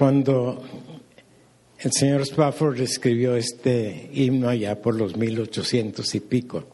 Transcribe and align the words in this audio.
Cuando 0.00 0.62
el 1.78 1.92
señor 1.92 2.22
Spafford 2.22 2.80
escribió 2.80 3.36
este 3.36 4.08
himno 4.14 4.48
allá 4.48 4.80
por 4.80 4.94
los 4.94 5.14
1800 5.14 6.14
y 6.14 6.20
pico, 6.20 6.64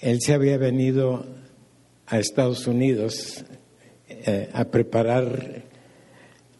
él 0.00 0.18
se 0.20 0.34
había 0.34 0.58
venido 0.58 1.24
a 2.08 2.18
Estados 2.18 2.66
Unidos 2.66 3.44
eh, 4.08 4.50
a 4.52 4.64
preparar 4.64 5.62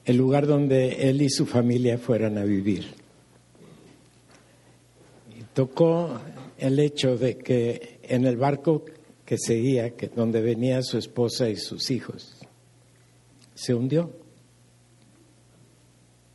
el 0.05 0.17
lugar 0.17 0.47
donde 0.47 1.11
él 1.11 1.21
y 1.21 1.31
su 1.31 1.47
familia 1.47 1.99
fueran 1.99 2.39
a 2.39 2.45
vivir. 2.45 2.95
Y 5.37 5.43
tocó 5.53 6.21
el 6.59 6.79
hecho 6.79 7.19
de 7.19 7.37
que 7.37 7.99
en 8.05 8.25
el 8.25 8.37
barco 8.37 8.85
que 9.27 9.37
seguía, 9.37 9.97
que 9.97 10.07
donde 10.07 10.41
venía 10.41 10.83
su 10.83 10.97
esposa 10.97 11.49
y 11.49 11.57
sus 11.57 11.91
hijos, 11.91 12.39
se 13.55 13.75
hundió 13.75 14.13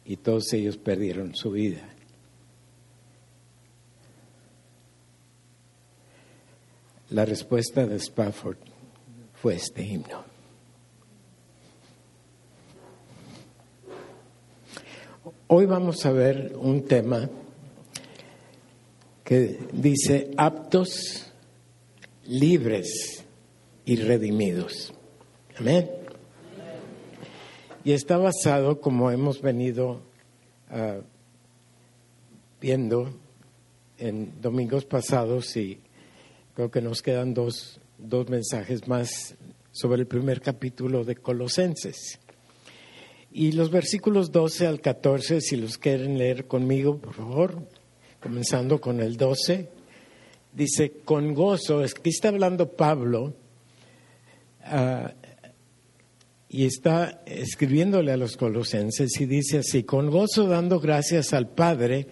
y 0.04 0.18
todos 0.18 0.52
ellos 0.54 0.77
perdieron 0.77 1.34
su 1.34 1.52
vida. 1.52 1.88
La 7.12 7.26
respuesta 7.26 7.85
de 7.85 7.96
Spafford 7.96 8.58
fue 9.34 9.55
este 9.55 9.84
himno. 9.84 10.23
Hoy 15.48 15.66
vamos 15.66 16.05
a 16.05 16.12
ver 16.12 16.54
un 16.58 16.85
tema 16.85 17.30
que 19.23 19.60
dice 19.73 20.32
aptos, 20.38 21.30
libres 22.26 23.26
y 23.86 23.96
redimidos. 23.98 24.94
Amén. 25.58 25.90
Y 27.84 27.94
está 27.94 28.18
basado, 28.18 28.80
como 28.80 29.10
hemos 29.10 29.41
venido 29.41 30.02
ah, 30.70 31.00
viendo 32.60 33.13
en 33.98 34.40
domingos 34.41 34.86
pasados, 34.86 35.55
y 35.58 35.80
creo 36.55 36.70
que 36.70 36.82
nos 36.82 37.02
quedan 37.02 37.34
dos, 37.34 37.80
dos 37.98 38.30
mensajes 38.30 38.88
más 38.88 39.35
sobre 39.72 40.02
el 40.02 40.08
primer 40.08 40.41
capítulo 40.41 41.04
de 41.04 41.16
Colosenses. 41.16 42.20
Y 43.32 43.54
los 43.54 43.72
versículos 43.72 44.32
12 44.32 44.68
al 44.68 44.82
14, 44.82 45.41
si 45.41 45.56
los 45.56 45.78
quieren 45.78 46.18
leer 46.18 46.48
conmigo, 46.48 46.98
por 46.98 47.13
favor, 47.13 47.68
comenzando 48.22 48.82
con 48.82 49.00
el 49.00 49.16
12, 49.16 49.70
dice, 50.54 50.91
con 51.05 51.34
gozo, 51.34 51.84
aquí 51.84 52.10
está 52.10 52.30
hablando 52.30 52.71
Pablo, 52.71 53.34
ah, 54.63 55.13
y 56.49 56.66
está 56.66 57.24
escribiéndole 57.26 58.12
a 58.12 58.18
los 58.18 58.35
colosenses 58.35 59.20
y 59.22 59.26
dice 59.26 59.60
así, 59.60 59.84
con 59.84 60.10
gozo 60.10 60.48
dando 60.48 60.82
gracias 60.82 61.34
al 61.34 61.48
Padre 61.48 62.07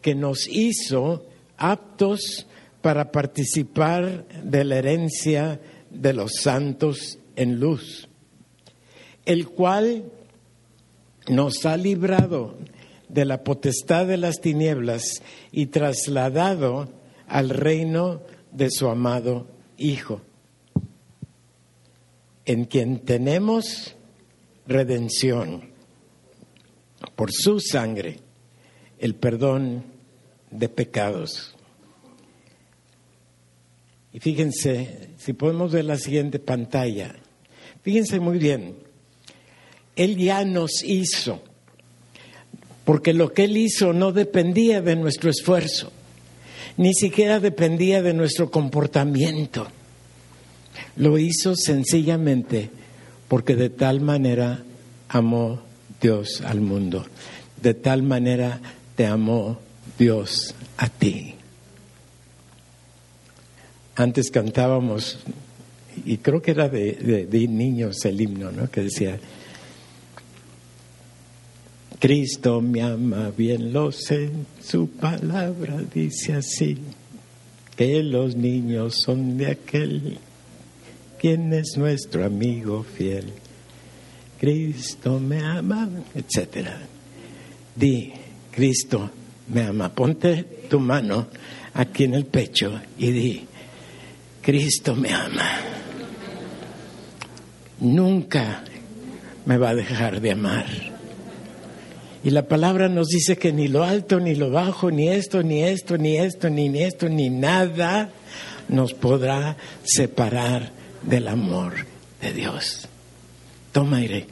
que 0.00 0.14
nos 0.14 0.46
hizo 0.46 1.26
aptos 1.56 2.46
para 2.82 3.10
participar 3.10 4.26
de 4.44 4.64
la 4.64 4.76
herencia 4.76 5.60
de 5.90 6.12
los 6.12 6.34
santos 6.40 7.18
en 7.34 7.58
luz, 7.58 8.08
el 9.26 9.48
cual 9.48 10.04
nos 11.28 11.66
ha 11.66 11.76
librado 11.76 12.56
de 13.08 13.24
la 13.24 13.42
potestad 13.42 14.06
de 14.06 14.18
las 14.18 14.40
tinieblas 14.40 15.22
y 15.50 15.66
trasladado 15.66 16.88
al 17.30 17.48
reino 17.48 18.20
de 18.52 18.70
su 18.70 18.88
amado 18.88 19.46
Hijo, 19.78 20.20
en 22.44 22.66
quien 22.66 22.98
tenemos 22.98 23.96
redención 24.66 25.70
por 27.16 27.32
su 27.32 27.60
sangre, 27.60 28.18
el 28.98 29.14
perdón 29.14 29.84
de 30.50 30.68
pecados. 30.68 31.54
Y 34.12 34.20
fíjense, 34.20 35.10
si 35.16 35.32
podemos 35.32 35.72
ver 35.72 35.86
la 35.86 35.96
siguiente 35.96 36.40
pantalla, 36.40 37.14
fíjense 37.82 38.20
muy 38.20 38.38
bien, 38.38 38.76
él 39.96 40.16
ya 40.16 40.44
nos 40.44 40.82
hizo, 40.82 41.42
porque 42.84 43.14
lo 43.14 43.32
que 43.32 43.44
Él 43.44 43.56
hizo 43.56 43.92
no 43.92 44.12
dependía 44.12 44.82
de 44.82 44.96
nuestro 44.96 45.30
esfuerzo, 45.30 45.92
ni 46.76 46.94
siquiera 46.94 47.40
dependía 47.40 48.02
de 48.02 48.14
nuestro 48.14 48.50
comportamiento. 48.50 49.66
Lo 50.96 51.18
hizo 51.18 51.54
sencillamente 51.56 52.70
porque 53.28 53.56
de 53.56 53.70
tal 53.70 54.00
manera 54.00 54.62
amó 55.08 55.60
Dios 56.00 56.40
al 56.40 56.60
mundo, 56.60 57.06
de 57.62 57.74
tal 57.74 58.02
manera 58.02 58.60
te 58.96 59.06
amó 59.06 59.58
Dios 59.98 60.54
a 60.76 60.88
ti. 60.88 61.34
Antes 63.96 64.30
cantábamos, 64.30 65.18
y 66.04 66.18
creo 66.18 66.40
que 66.40 66.52
era 66.52 66.68
de, 66.68 67.28
niños 67.48 68.04
el 68.04 68.20
himno, 68.20 68.50
¿no? 68.50 68.70
Que 68.70 68.82
decía, 68.82 69.20
Cristo 72.00 72.62
me 72.62 72.80
ama, 72.80 73.30
bien 73.36 73.74
lo 73.74 73.92
sé, 73.92 74.30
su 74.62 74.88
palabra 74.88 75.82
dice 75.92 76.32
así, 76.32 76.78
que 77.76 78.02
los 78.02 78.36
niños 78.36 78.94
son 78.94 79.36
de 79.36 79.48
aquel, 79.48 80.18
quien 81.18 81.52
es 81.52 81.76
nuestro 81.76 82.24
amigo 82.24 82.84
fiel. 82.84 83.26
Cristo 84.40 85.20
me 85.20 85.40
ama, 85.44 85.90
etcétera. 86.14 86.80
Di, 87.76 88.10
Cristo 88.50 89.10
me 89.48 89.64
ama. 89.64 89.94
Ponte 89.94 90.44
tu 90.70 90.80
mano 90.80 91.26
aquí 91.74 92.04
en 92.04 92.14
el 92.14 92.24
pecho 92.24 92.80
y 92.96 93.10
di, 93.10 93.46
Cristo 94.40 94.96
me 94.96 95.12
ama. 95.12 95.50
Nunca 97.80 98.64
me 99.44 99.58
va 99.58 99.68
a 99.68 99.74
dejar 99.74 100.22
de 100.22 100.32
amar. 100.32 100.89
Y 102.22 102.30
la 102.30 102.46
palabra 102.46 102.88
nos 102.88 103.08
dice 103.08 103.38
que 103.38 103.52
ni 103.52 103.68
lo 103.68 103.82
alto, 103.82 104.20
ni 104.20 104.34
lo 104.34 104.50
bajo, 104.50 104.90
ni 104.90 105.08
esto, 105.08 105.42
ni 105.42 105.62
esto, 105.62 105.96
ni 105.96 106.18
esto, 106.18 106.50
ni 106.50 106.82
esto, 106.82 107.08
ni 107.08 107.30
nada 107.30 108.10
nos 108.68 108.92
podrá 108.92 109.56
separar 109.84 110.70
del 111.02 111.28
amor 111.28 111.86
de 112.20 112.32
Dios. 112.32 112.88
Toma 113.72 113.98
aire. 113.98 114.26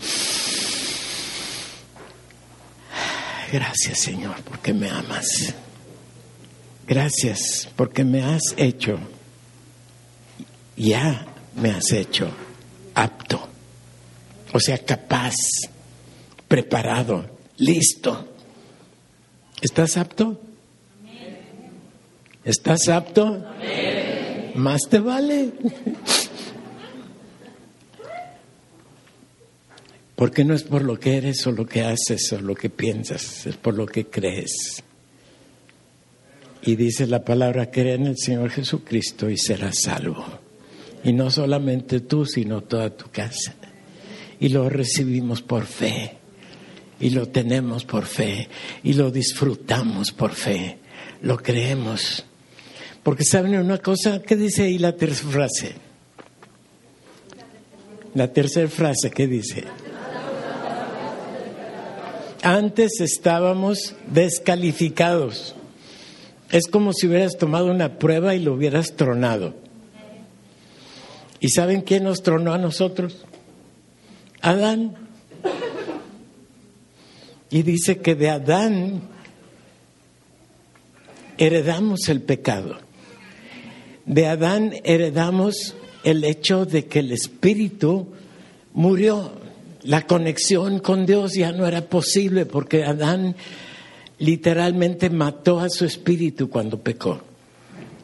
Gracias 3.51 4.01
Señor 4.01 4.37
porque 4.45 4.75
me 4.75 4.91
amas. 4.91 5.55
Gracias 6.87 7.69
porque 7.77 8.05
me 8.05 8.23
has 8.23 8.55
hecho, 8.57 8.99
ya 10.77 11.27
me 11.55 11.71
has 11.71 11.93
hecho 11.93 12.31
apto, 12.95 13.47
o 14.53 14.59
sea, 14.59 14.79
capaz, 14.79 15.35
preparado 16.49 17.38
listo. 17.59 18.27
¿Estás 19.61 19.97
apto? 19.97 20.41
¿Estás 22.45 22.89
apto? 22.89 23.45
Más 24.55 24.83
te 24.89 24.99
vale. 24.99 25.53
Porque 30.15 30.45
no 30.45 30.55
es 30.55 30.65
por 30.65 30.83
lo 30.83 30.99
que 30.99 31.17
eres 31.17 31.47
o 31.47 31.53
lo 31.53 31.67
que 31.67 31.83
haces 31.83 32.33
o 32.33 32.41
lo 32.41 32.55
que 32.55 32.71
piensas, 32.71 33.47
es 33.47 33.57
por 33.57 33.75
lo 33.75 33.87
que 33.87 34.07
crees. 34.07 34.83
Y 36.63 36.75
dice 36.75 37.07
la 37.07 37.25
palabra, 37.25 37.71
cree 37.71 37.95
en 37.95 38.07
el 38.07 38.19
Señor 38.19 38.51
Jesucristo 38.51 39.31
y 39.31 39.37
serás 39.37 39.83
salvo. 39.83 40.25
Y 41.05 41.13
no 41.13 41.31
solamente 41.31 42.01
tú, 42.01 42.27
sino 42.27 42.63
toda 42.63 42.91
tu 42.91 43.11
casa. 43.11 43.55
Y 44.41 44.49
lo 44.49 44.69
recibimos 44.69 45.43
por 45.43 45.67
fe 45.67 46.18
y 47.01 47.11
lo 47.11 47.29
tenemos 47.29 47.85
por 47.85 48.05
fe 48.05 48.49
y 48.83 48.95
lo 48.95 49.11
disfrutamos 49.11 50.13
por 50.13 50.33
fe, 50.33 50.79
lo 51.23 51.37
creemos. 51.37 52.25
Porque 53.03 53.25
saben 53.25 53.57
una 53.57 53.79
cosa, 53.79 54.21
¿qué 54.23 54.37
dice 54.37 54.65
ahí 54.65 54.79
la 54.79 54.97
tercera 54.97 55.31
frase? 55.31 55.75
La 58.15 58.33
tercera 58.33 58.69
frase, 58.69 59.11
¿qué 59.11 59.27
dice? 59.27 59.65
Antes 62.43 63.01
estábamos 63.01 63.95
descalificados. 64.13 65.55
Es 66.51 66.67
como 66.67 66.93
si 66.93 67.07
hubieras 67.07 67.37
tomado 67.37 67.67
una 67.67 67.99
prueba 67.99 68.35
y 68.35 68.41
lo 68.41 68.55
hubieras 68.55 68.97
tronado. 68.97 69.55
¿Y 71.41 71.51
saben 71.51 71.83
quién 71.83 72.05
nos 72.05 72.23
tronó 72.23 72.53
a 72.53 72.59
nosotros? 72.59 73.25
Adán. 74.41 75.08
Y 77.51 77.63
dice 77.63 77.99
que 77.99 78.15
de 78.15 78.31
Adán 78.31 79.03
heredamos 81.39 82.09
el 82.09 82.21
pecado. 82.21 82.77
De 84.05 84.27
Adán 84.27 84.75
heredamos 84.85 85.75
el 86.05 86.25
hecho 86.25 86.67
de 86.67 86.87
que 86.87 87.01
el 87.01 87.13
Espíritu 87.13 88.09
murió. 88.75 89.33
La 89.83 90.07
conexión 90.07 90.81
con 90.81 91.07
Dios 91.07 91.35
ya 91.35 91.53
no 91.53 91.67
era 91.67 91.83
posible 91.83 92.47
porque 92.47 92.85
Adán 92.85 93.37
literalmente 94.19 95.11
mató 95.11 95.61
a 95.61 95.71
su 95.71 95.85
espíritu 95.85 96.51
cuando 96.51 96.81
pecó. 96.81 97.21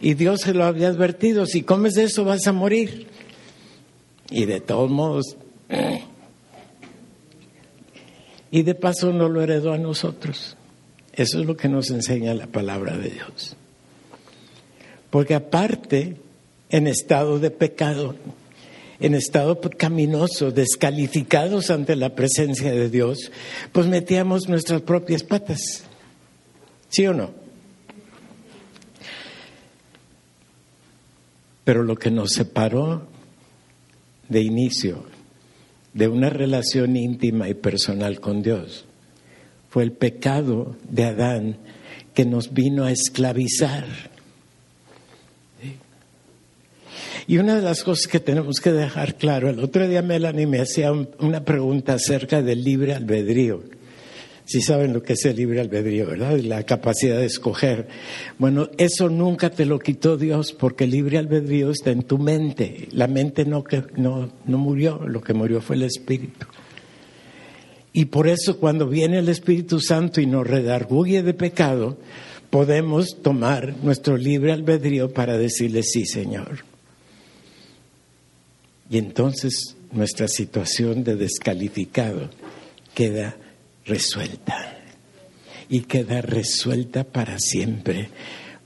Y 0.01 0.15
Dios 0.15 0.43
se 0.43 0.55
lo 0.55 0.65
había 0.65 0.89
advertido, 0.89 1.47
si 1.47 1.63
comes 1.63 1.97
eso 1.97 2.25
vas 2.25 2.47
a 2.47 2.53
morir. 2.53 3.09
Y 4.31 4.45
de 4.45 4.61
todos 4.61 4.91
modos, 4.91 5.37
y 8.55 8.63
de 8.63 8.77
paso 8.77 9.13
no 9.13 9.29
lo 9.29 9.43
heredó 9.43 9.73
a 9.73 9.79
nosotros. 9.79 10.57
Eso 11.13 11.41
es 11.41 11.45
lo 11.45 11.57
que 11.57 11.69
nos 11.69 11.91
enseña 11.91 12.35
la 12.35 12.47
palabra 12.47 12.97
de 12.97 13.11
Dios. 13.11 13.57
Porque 15.11 15.35
aparte, 15.35 16.19
en 16.71 16.87
estado 16.87 17.41
de 17.41 17.51
pecado, 17.51 18.15
en 19.01 19.17
estado 19.17 19.61
pecaminoso, 19.61 20.53
descalificados 20.53 21.73
ante 21.73 21.97
la 21.97 22.15
presencia 22.15 22.71
de 22.71 22.89
Dios, 22.89 23.33
pues 23.73 23.89
metíamos 23.89 24.49
nuestras 24.49 24.83
propias 24.83 25.25
patas. 25.25 25.83
¿Sí 26.91 27.09
o 27.09 27.13
no? 27.13 27.33
Pero 31.65 31.83
lo 31.83 31.97
que 31.97 32.13
nos 32.13 32.31
separó 32.31 33.09
de 34.29 34.43
inicio 34.43 35.13
de 35.95 36.09
una 36.09 36.29
relación 36.29 36.97
íntima 36.97 37.49
y 37.49 37.55
personal 37.55 38.21
con 38.21 38.43
Dios 38.43 38.85
fue 39.75 39.83
el 39.83 39.91
pecado 39.91 40.77
de 40.89 41.03
Adán 41.03 41.57
que 42.15 42.25
nos 42.25 42.55
vino 42.55 42.85
a 42.85 42.93
esclavizar. 42.93 43.85
Y 47.27 47.39
una 47.39 47.57
de 47.57 47.63
las 47.63 47.83
cosas 47.83 48.07
que 48.07 48.21
tenemos 48.21 48.61
que 48.61 48.71
dejar 48.71 49.17
claro, 49.17 49.51
el 49.51 49.59
otro 49.59 49.89
día 49.89 50.01
Melanie 50.01 50.47
me 50.47 50.61
hacía 50.61 50.93
una 50.93 51.45
pregunta 51.45 51.95
acerca 51.95 52.41
del 52.41 52.63
libre 52.63 52.95
albedrío. 52.95 53.65
Si 54.47 54.61
saben 54.61 54.93
lo 54.93 55.03
que 55.03 55.15
es 55.15 55.25
el 55.25 55.37
libre 55.37 55.61
albedrío, 55.61 56.07
¿verdad? 56.07 56.39
La 56.39 56.65
capacidad 56.65 57.19
de 57.19 57.27
escoger. 57.27 57.89
Bueno, 58.39 58.69
eso 58.77 59.09
nunca 59.09 59.49
te 59.51 59.65
lo 59.65 59.79
quitó 59.79 60.19
Dios 60.19 60.53
porque 60.53 60.85
el 60.85 60.91
libre 60.91 61.17
albedrío 61.17 61.71
está 61.71 61.91
en 61.91 62.03
tu 62.03 62.19
mente. 62.19 62.89
La 62.93 63.07
mente 63.07 63.47
no, 63.47 63.65
no, 63.97 64.33
no 64.45 64.59
murió, 64.59 65.01
lo 65.07 65.23
que 65.23 65.33
murió 65.33 65.63
fue 65.63 65.77
el 65.77 65.85
espíritu. 65.85 66.47
Y 67.95 68.07
por 68.07 68.29
eso 68.29 68.59
cuando 68.59 68.89
viene 68.89 69.21
el 69.21 69.29
Espíritu 69.29 69.81
Santo 69.81 70.21
y 70.21 70.27
nos 70.27 70.45
redarguye 70.45 71.23
de 71.23 71.33
pecado, 71.33 71.97
podemos 72.51 73.23
tomar 73.23 73.77
nuestro 73.85 74.17
libre 74.17 74.53
albedrío 74.53 75.13
para 75.13 75.39
decirle 75.39 75.85
sí, 75.85 76.05
Señor. 76.05 76.65
Y 78.91 78.99
entonces 78.99 79.77
nuestra 79.93 80.27
situación 80.27 81.05
de 81.05 81.15
descalificado 81.15 82.31
queda 82.95 83.37
resuelta 83.85 84.79
y 85.69 85.81
queda 85.83 86.21
resuelta 86.21 87.05
para 87.05 87.39
siempre, 87.39 88.09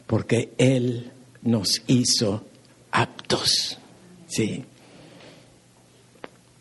porque 0.06 0.50
Él 0.58 1.12
nos 1.42 1.82
hizo 1.86 2.44
aptos, 2.90 3.78
¿sí? 4.26 4.64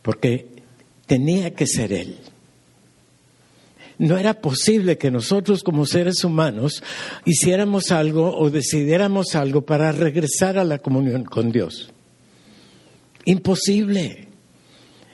Porque 0.02 0.48
tenía 1.06 1.54
que 1.54 1.68
ser 1.68 1.94
Él. 1.94 2.18
No 4.00 4.18
era 4.18 4.42
posible 4.42 4.98
que 4.98 5.10
nosotros 5.10 5.64
como 5.64 5.88
seres 5.88 6.24
humanos 6.24 6.84
hiciéramos 7.26 7.92
algo 7.92 8.38
o 8.38 8.52
decidiéramos 8.52 9.34
algo 9.34 9.62
para 9.62 9.92
regresar 9.92 10.60
a 10.60 10.64
la 10.64 10.78
comunión 10.78 11.24
con 11.24 11.52
Dios. 11.52 11.90
Imposible. 13.26 14.28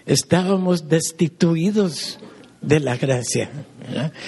Estábamos 0.05 0.89
destituidos 0.89 2.19
de 2.63 2.79
la 2.79 2.97
gracia. 2.97 3.49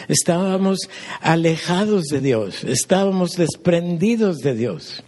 Estábamos 0.07 0.89
alejados 1.21 2.05
de 2.05 2.21
Dios, 2.21 2.63
estábamos 2.63 3.31
desprendidos 3.31 4.39
de 4.39 4.53
Dios. 4.53 5.03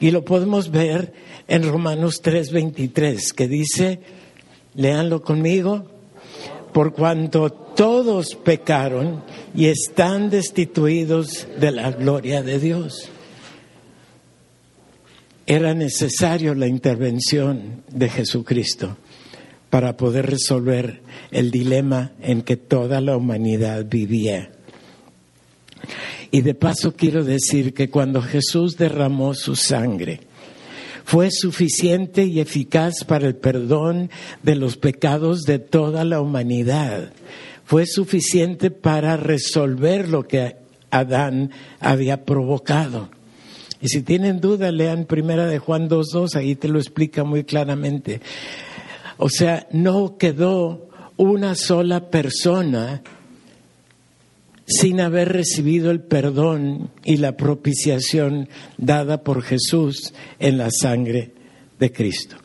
Y 0.00 0.10
lo 0.10 0.24
podemos 0.24 0.70
ver 0.70 1.12
en 1.46 1.68
Romanos 1.68 2.22
3:23, 2.22 3.32
que 3.34 3.48
dice, 3.48 4.00
leanlo 4.74 5.22
conmigo, 5.22 5.90
por 6.72 6.94
cuanto 6.94 7.50
todos 7.50 8.34
pecaron 8.36 9.22
y 9.54 9.66
están 9.66 10.30
destituidos 10.30 11.46
de 11.58 11.72
la 11.72 11.90
gloria 11.90 12.42
de 12.42 12.58
Dios. 12.58 13.08
Era 15.46 15.74
necesario 15.74 16.54
la 16.54 16.66
intervención 16.66 17.82
de 17.90 18.08
Jesucristo 18.08 18.96
para 19.70 19.96
poder 19.96 20.26
resolver 20.26 21.02
el 21.30 21.50
dilema 21.50 22.12
en 22.20 22.42
que 22.42 22.56
toda 22.56 23.00
la 23.00 23.16
humanidad 23.16 23.86
vivía. 23.88 24.50
Y 26.30 26.42
de 26.42 26.54
paso 26.54 26.94
quiero 26.94 27.24
decir 27.24 27.74
que 27.74 27.88
cuando 27.90 28.20
Jesús 28.20 28.76
derramó 28.76 29.34
su 29.34 29.56
sangre, 29.56 30.20
fue 31.04 31.30
suficiente 31.30 32.24
y 32.24 32.40
eficaz 32.40 33.04
para 33.04 33.26
el 33.26 33.34
perdón 33.34 34.10
de 34.42 34.56
los 34.56 34.76
pecados 34.76 35.42
de 35.44 35.58
toda 35.58 36.04
la 36.04 36.20
humanidad. 36.20 37.12
Fue 37.64 37.86
suficiente 37.86 38.70
para 38.70 39.16
resolver 39.16 40.08
lo 40.08 40.28
que 40.28 40.56
Adán 40.90 41.50
había 41.80 42.24
provocado. 42.24 43.08
Y 43.80 43.88
si 43.88 44.02
tienen 44.02 44.40
duda, 44.40 44.70
lean 44.70 45.06
primera 45.06 45.46
de 45.46 45.58
Juan 45.58 45.88
2.2, 45.88 46.34
ahí 46.34 46.56
te 46.56 46.68
lo 46.68 46.78
explica 46.78 47.24
muy 47.24 47.44
claramente. 47.44 48.20
O 49.18 49.28
sea, 49.28 49.66
no 49.72 50.16
quedó 50.16 50.88
una 51.16 51.54
sola 51.56 52.08
persona 52.08 53.02
sin 54.64 55.00
haber 55.00 55.32
recibido 55.32 55.90
el 55.90 56.00
perdón 56.00 56.90
y 57.04 57.16
la 57.16 57.36
propiciación 57.36 58.48
dada 58.76 59.22
por 59.24 59.42
Jesús 59.42 60.14
en 60.38 60.58
la 60.58 60.70
sangre 60.70 61.32
de 61.78 61.90
Cristo. 61.90 62.36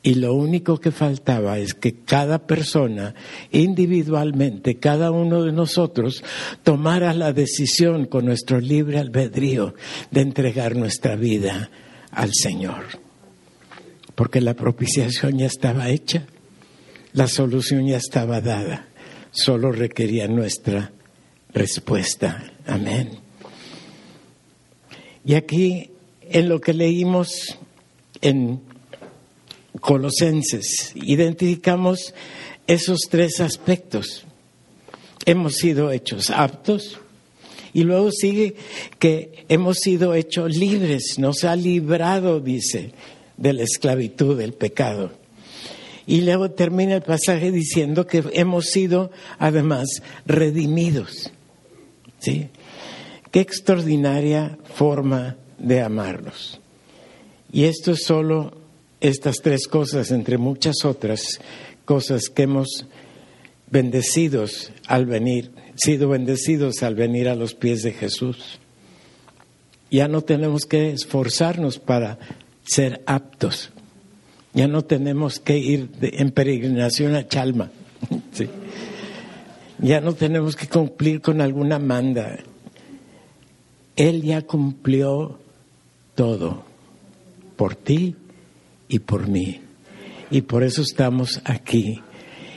Y 0.00 0.14
lo 0.14 0.32
único 0.32 0.78
que 0.78 0.92
faltaba 0.92 1.58
es 1.58 1.74
que 1.74 1.96
cada 2.04 2.46
persona, 2.46 3.14
individualmente, 3.50 4.76
cada 4.76 5.10
uno 5.10 5.42
de 5.42 5.52
nosotros, 5.52 6.22
tomara 6.62 7.12
la 7.12 7.32
decisión 7.32 8.06
con 8.06 8.24
nuestro 8.24 8.60
libre 8.60 9.00
albedrío 9.00 9.74
de 10.10 10.20
entregar 10.20 10.76
nuestra 10.76 11.16
vida 11.16 11.68
al 12.12 12.30
Señor 12.32 13.07
porque 14.18 14.40
la 14.40 14.54
propiciación 14.54 15.38
ya 15.38 15.46
estaba 15.46 15.90
hecha, 15.90 16.26
la 17.12 17.28
solución 17.28 17.86
ya 17.86 17.98
estaba 17.98 18.40
dada, 18.40 18.88
solo 19.30 19.70
requería 19.70 20.26
nuestra 20.26 20.90
respuesta. 21.54 22.52
Amén. 22.66 23.10
Y 25.24 25.34
aquí, 25.34 25.90
en 26.22 26.48
lo 26.48 26.60
que 26.60 26.74
leímos 26.74 27.60
en 28.20 28.60
Colosenses, 29.78 30.94
identificamos 30.96 32.12
esos 32.66 32.98
tres 33.08 33.38
aspectos. 33.38 34.24
Hemos 35.26 35.54
sido 35.54 35.92
hechos 35.92 36.30
aptos, 36.30 36.98
y 37.72 37.84
luego 37.84 38.10
sigue 38.10 38.56
que 38.98 39.44
hemos 39.48 39.76
sido 39.76 40.14
hechos 40.14 40.56
libres, 40.56 41.20
nos 41.20 41.44
ha 41.44 41.54
librado, 41.54 42.40
dice, 42.40 42.92
de 43.38 43.54
la 43.54 43.62
esclavitud 43.62 44.36
del 44.36 44.52
pecado. 44.52 45.12
Y 46.06 46.22
luego 46.22 46.50
termina 46.50 46.96
el 46.96 47.02
pasaje 47.02 47.50
diciendo 47.50 48.06
que 48.06 48.24
hemos 48.32 48.66
sido 48.66 49.10
además 49.38 50.02
redimidos. 50.26 51.30
¿Sí? 52.18 52.48
Qué 53.30 53.40
extraordinaria 53.40 54.58
forma 54.74 55.36
de 55.58 55.80
amarnos. 55.82 56.60
Y 57.52 57.64
esto 57.64 57.92
es 57.92 58.04
solo 58.04 58.52
estas 59.00 59.36
tres 59.42 59.68
cosas, 59.68 60.10
entre 60.10 60.38
muchas 60.38 60.84
otras 60.84 61.40
cosas 61.84 62.28
que 62.28 62.42
hemos 62.42 62.86
bendecidos 63.70 64.72
al 64.86 65.06
venir, 65.06 65.50
sido 65.76 66.08
bendecidos 66.08 66.82
al 66.82 66.94
venir 66.94 67.28
a 67.28 67.34
los 67.34 67.54
pies 67.54 67.82
de 67.82 67.92
Jesús. 67.92 68.58
Ya 69.90 70.08
no 70.08 70.22
tenemos 70.22 70.64
que 70.64 70.90
esforzarnos 70.90 71.78
para 71.78 72.18
ser 72.68 73.02
aptos. 73.06 73.70
Ya 74.52 74.68
no 74.68 74.84
tenemos 74.84 75.40
que 75.40 75.58
ir 75.58 75.90
en 76.00 76.30
peregrinación 76.30 77.14
a 77.14 77.26
Chalma. 77.26 77.70
Ya 79.80 80.00
no 80.00 80.12
tenemos 80.12 80.56
que 80.56 80.66
cumplir 80.66 81.20
con 81.20 81.40
alguna 81.40 81.78
manda. 81.78 82.36
Él 83.94 84.22
ya 84.22 84.42
cumplió 84.42 85.38
todo 86.16 86.64
por 87.54 87.76
ti 87.76 88.16
y 88.88 88.98
por 88.98 89.28
mí. 89.28 89.60
Y 90.32 90.40
por 90.40 90.64
eso 90.64 90.82
estamos 90.82 91.40
aquí. 91.44 92.02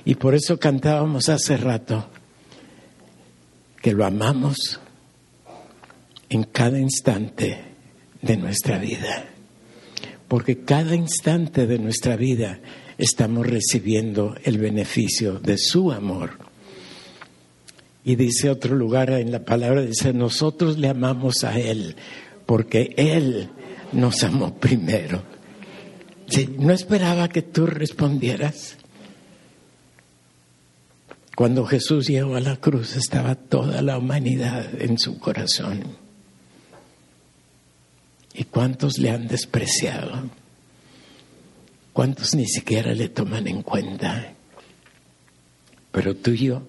Y 0.03 0.15
por 0.15 0.33
eso 0.33 0.57
cantábamos 0.57 1.29
hace 1.29 1.57
rato 1.57 2.07
que 3.83 3.93
lo 3.93 4.03
amamos 4.03 4.79
en 6.27 6.45
cada 6.45 6.79
instante 6.79 7.59
de 8.19 8.35
nuestra 8.35 8.79
vida 8.79 9.30
porque 10.31 10.59
cada 10.59 10.95
instante 10.95 11.67
de 11.67 11.77
nuestra 11.77 12.15
vida 12.15 12.61
estamos 12.97 13.45
recibiendo 13.45 14.33
el 14.45 14.59
beneficio 14.59 15.39
de 15.39 15.57
su 15.57 15.91
amor. 15.91 16.37
Y 18.05 18.15
dice 18.15 18.49
otro 18.49 18.77
lugar 18.77 19.09
en 19.09 19.33
la 19.33 19.43
palabra, 19.43 19.81
dice, 19.81 20.13
nosotros 20.13 20.77
le 20.77 20.87
amamos 20.87 21.43
a 21.43 21.59
Él 21.59 21.97
porque 22.45 22.93
Él 22.95 23.49
nos 23.91 24.23
amó 24.23 24.55
primero. 24.57 25.21
no 26.59 26.71
esperaba 26.71 27.27
que 27.27 27.41
tú 27.41 27.65
respondieras. 27.65 28.77
Cuando 31.35 31.65
Jesús 31.65 32.07
llegó 32.07 32.37
a 32.37 32.39
la 32.39 32.55
cruz 32.55 32.95
estaba 32.95 33.35
toda 33.35 33.81
la 33.81 33.97
humanidad 33.97 34.81
en 34.81 34.97
su 34.97 35.19
corazón. 35.19 36.00
¿Y 38.41 38.45
cuántos 38.45 38.97
le 38.97 39.11
han 39.11 39.27
despreciado? 39.27 40.27
¿Cuántos 41.93 42.33
ni 42.33 42.47
siquiera 42.47 42.91
le 42.91 43.07
toman 43.07 43.47
en 43.47 43.61
cuenta? 43.61 44.33
Pero 45.91 46.15
tú 46.15 46.31
y 46.31 46.45
yo 46.45 46.63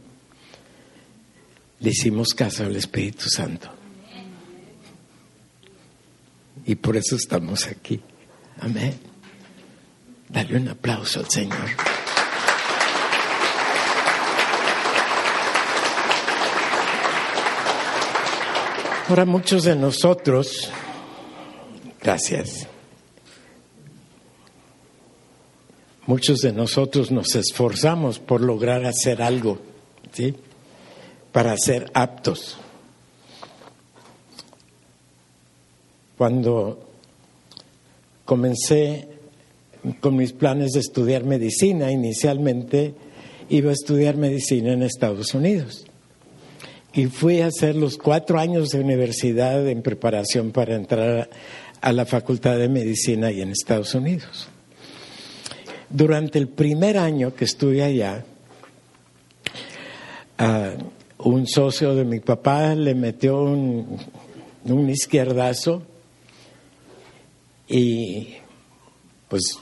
le 1.80 1.88
hicimos 1.88 2.34
caso 2.34 2.66
al 2.66 2.76
Espíritu 2.76 3.30
Santo. 3.30 3.70
Y 6.66 6.74
por 6.74 6.94
eso 6.94 7.16
estamos 7.16 7.66
aquí. 7.66 8.02
Amén. 8.60 8.94
Dale 10.28 10.58
un 10.58 10.68
aplauso 10.68 11.20
al 11.20 11.30
Señor. 11.30 11.70
Ahora 19.08 19.24
muchos 19.24 19.64
de 19.64 19.74
nosotros, 19.74 20.70
gracias, 22.02 22.66
muchos 26.06 26.40
de 26.40 26.52
nosotros 26.52 27.10
nos 27.10 27.34
esforzamos 27.34 28.18
por 28.18 28.40
lograr 28.40 28.84
hacer 28.84 29.22
algo, 29.22 29.58
¿sí? 30.12 30.34
Para 31.30 31.56
ser 31.56 31.90
aptos. 31.94 32.58
Cuando 36.18 36.78
comencé 38.24 39.08
con 40.00 40.16
mis 40.16 40.32
planes 40.32 40.72
de 40.72 40.80
estudiar 40.80 41.24
medicina, 41.24 41.90
inicialmente 41.90 42.94
iba 43.48 43.70
a 43.70 43.74
estudiar 43.74 44.16
medicina 44.16 44.72
en 44.72 44.82
Estados 44.82 45.34
Unidos 45.34 45.84
y 46.94 47.06
fui 47.06 47.40
a 47.40 47.46
hacer 47.46 47.74
los 47.74 47.96
cuatro 47.96 48.38
años 48.38 48.68
de 48.68 48.80
universidad 48.80 49.66
en 49.68 49.82
preparación 49.82 50.52
para 50.52 50.74
entrar 50.74 51.30
a 51.82 51.92
la 51.92 52.06
Facultad 52.06 52.56
de 52.56 52.68
Medicina 52.68 53.26
ahí 53.26 53.42
en 53.42 53.50
Estados 53.50 53.94
Unidos. 53.94 54.48
Durante 55.90 56.38
el 56.38 56.48
primer 56.48 56.96
año 56.96 57.34
que 57.34 57.44
estuve 57.44 57.82
allá, 57.82 58.24
un 61.18 61.46
socio 61.46 61.94
de 61.94 62.04
mi 62.04 62.20
papá 62.20 62.74
le 62.74 62.94
metió 62.94 63.42
un, 63.42 63.98
un 64.64 64.90
izquierdazo 64.90 65.82
y 67.68 68.28
pues 69.28 69.58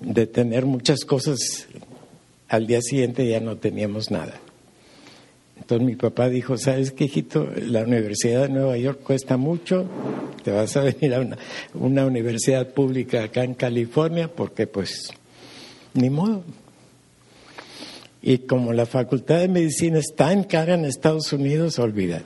de 0.00 0.26
tener 0.26 0.64
muchas 0.64 1.04
cosas, 1.04 1.68
al 2.48 2.66
día 2.66 2.80
siguiente 2.80 3.28
ya 3.28 3.40
no 3.40 3.56
teníamos 3.56 4.10
nada. 4.10 4.40
Entonces 5.56 5.86
mi 5.86 5.96
papá 5.96 6.28
dijo, 6.28 6.58
¿sabes 6.58 6.92
qué, 6.92 7.04
hijito? 7.04 7.48
La 7.56 7.82
Universidad 7.82 8.42
de 8.42 8.48
Nueva 8.50 8.76
York 8.76 9.00
cuesta 9.02 9.36
mucho, 9.36 9.86
te 10.44 10.50
vas 10.50 10.76
a 10.76 10.80
venir 10.84 11.14
a 11.14 11.26
una, 11.74 12.06
universidad 12.06 12.68
pública 12.68 13.24
acá 13.24 13.42
en 13.42 13.54
California 13.54 14.28
porque 14.28 14.66
pues 14.66 15.10
ni 15.94 16.10
modo. 16.10 16.44
Y 18.22 18.38
como 18.38 18.72
la 18.72 18.86
Facultad 18.86 19.38
de 19.38 19.48
Medicina 19.48 19.98
está 19.98 20.32
en 20.32 20.44
cara 20.44 20.74
en 20.74 20.84
Estados 20.84 21.32
Unidos, 21.32 21.78
olvídate. 21.78 22.24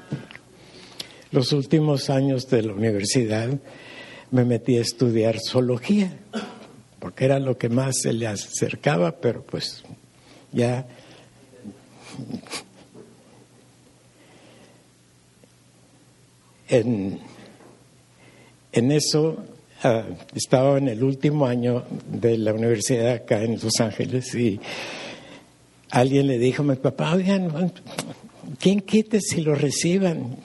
Los 1.30 1.52
últimos 1.52 2.10
años 2.10 2.48
de 2.50 2.62
la 2.62 2.72
universidad 2.72 3.48
me 4.30 4.44
metí 4.44 4.76
a 4.76 4.80
estudiar 4.80 5.38
zoología, 5.38 6.12
porque 6.98 7.24
era 7.24 7.38
lo 7.38 7.56
que 7.58 7.68
más 7.68 7.96
se 8.02 8.12
le 8.12 8.26
acercaba, 8.26 9.20
pero 9.20 9.42
pues 9.42 9.84
ya 10.52 10.86
en, 16.70 17.18
eso 18.72 19.36
ah, 19.82 20.04
estaba 20.34 20.78
en 20.78 20.88
el 20.88 21.02
último 21.02 21.46
año 21.46 21.84
de 22.10 22.38
la 22.38 22.54
universidad 22.54 23.12
acá 23.12 23.42
en 23.42 23.58
Los 23.60 23.80
Ángeles 23.80 24.34
y 24.34 24.60
alguien 25.90 26.28
le 26.28 26.38
dijo 26.38 26.62
a 26.62 26.66
mi 26.66 26.76
papá, 26.76 27.14
oigan, 27.14 27.72
¿quién 28.58 28.80
quite 28.80 29.20
si 29.20 29.42
lo 29.42 29.54
reciban? 29.54 30.36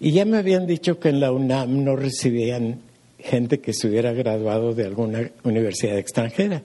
Y 0.00 0.10
ya 0.10 0.24
me 0.24 0.38
habían 0.38 0.66
dicho 0.66 0.98
que 0.98 1.10
en 1.10 1.20
la 1.20 1.30
UNAM 1.30 1.84
no 1.84 1.94
recibían 1.94 2.80
gente 3.20 3.60
que 3.60 3.72
se 3.72 3.86
hubiera 3.86 4.12
graduado 4.12 4.74
de 4.74 4.84
alguna 4.84 5.30
universidad 5.44 5.96
extranjera. 5.96 6.62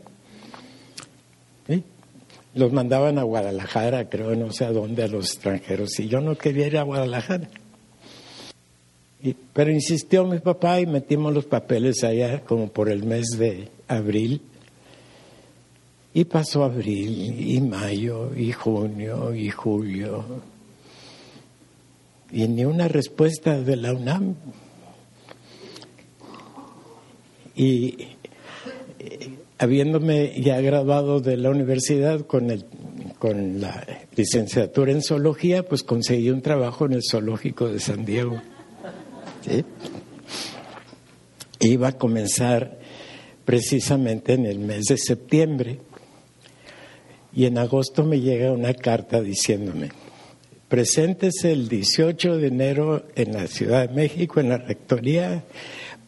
Los 2.55 2.73
mandaban 2.73 3.19
a 3.19 3.23
Guadalajara, 3.23 4.09
creo, 4.09 4.35
no 4.35 4.51
sé 4.51 4.65
a 4.65 4.71
dónde, 4.71 5.03
a 5.03 5.07
los 5.07 5.31
extranjeros. 5.33 5.99
Y 5.99 6.07
yo 6.07 6.21
no 6.21 6.35
quería 6.35 6.65
ir 6.65 6.77
a 6.79 6.81
Guadalajara 6.81 7.47
pero 9.53 9.71
insistió 9.71 10.25
mi 10.25 10.39
papá 10.39 10.79
y 10.79 10.85
metimos 10.85 11.33
los 11.33 11.45
papeles 11.45 12.03
allá 12.03 12.41
como 12.41 12.67
por 12.67 12.89
el 12.89 13.03
mes 13.03 13.25
de 13.37 13.69
abril. 13.87 14.41
Y 16.13 16.25
pasó 16.25 16.63
abril 16.63 17.39
y 17.39 17.59
mayo 17.61 18.31
y 18.35 18.51
junio 18.51 19.33
y 19.33 19.49
julio. 19.49 20.23
Y 22.31 22.47
ni 22.47 22.65
una 22.65 22.87
respuesta 22.87 23.59
de 23.61 23.75
la 23.75 23.93
UNAM. 23.93 24.35
Y 27.55 28.07
eh, 28.99 29.37
habiéndome 29.57 30.39
ya 30.41 30.61
graduado 30.61 31.19
de 31.19 31.37
la 31.37 31.49
universidad 31.49 32.21
con, 32.21 32.51
el, 32.51 32.65
con 33.17 33.61
la 33.61 33.85
licenciatura 34.15 34.91
en 34.91 35.01
zoología, 35.01 35.63
pues 35.63 35.83
conseguí 35.83 36.29
un 36.29 36.41
trabajo 36.41 36.85
en 36.85 36.93
el 36.93 37.01
zoológico 37.03 37.67
de 37.67 37.79
San 37.79 38.05
Diego. 38.05 38.41
Iba 41.59 41.87
a 41.89 41.97
comenzar 41.97 42.77
precisamente 43.45 44.33
en 44.33 44.45
el 44.45 44.59
mes 44.59 44.85
de 44.85 44.97
septiembre 44.97 45.79
y 47.33 47.45
en 47.45 47.57
agosto 47.57 48.03
me 48.03 48.19
llega 48.19 48.51
una 48.51 48.73
carta 48.73 49.21
diciéndome, 49.21 49.91
preséntese 50.67 51.51
el 51.51 51.69
18 51.69 52.37
de 52.37 52.47
enero 52.47 53.05
en 53.15 53.33
la 53.33 53.47
Ciudad 53.47 53.87
de 53.87 53.93
México, 53.95 54.39
en 54.39 54.49
la 54.49 54.57
Rectoría, 54.57 55.43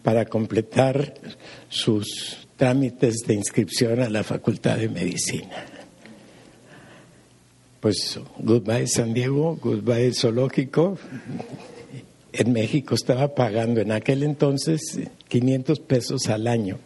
para 0.04 0.26
completar 0.26 1.14
sus 1.70 2.48
trámites 2.58 3.20
de 3.28 3.36
inscripción 3.36 4.02
a 4.02 4.10
la 4.10 4.24
Facultad 4.24 4.78
de 4.78 4.90
Medicina. 4.90 5.66
Pues 7.80 8.20
goodbye 8.40 8.88
San 8.88 9.14
Diego, 9.14 9.58
goodbye 9.62 10.14
Zoológico, 10.14 10.98
en 12.34 12.54
México 12.54 12.96
estaba 12.96 13.34
pagando 13.34 13.82
en 13.82 13.92
aquel 13.92 14.24
entonces 14.24 15.00
500 15.28 15.80
pesos 15.80 16.28
al 16.28 16.48
año, 16.48 16.78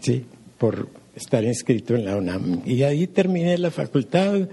¿sí? 0.00 0.24
Por 0.58 0.88
estar 1.14 1.44
inscrito 1.44 1.94
en 1.94 2.04
la 2.04 2.16
UNAM. 2.16 2.62
Y 2.64 2.82
ahí 2.82 3.06
terminé 3.06 3.58
la 3.58 3.70
facultad, 3.70 4.48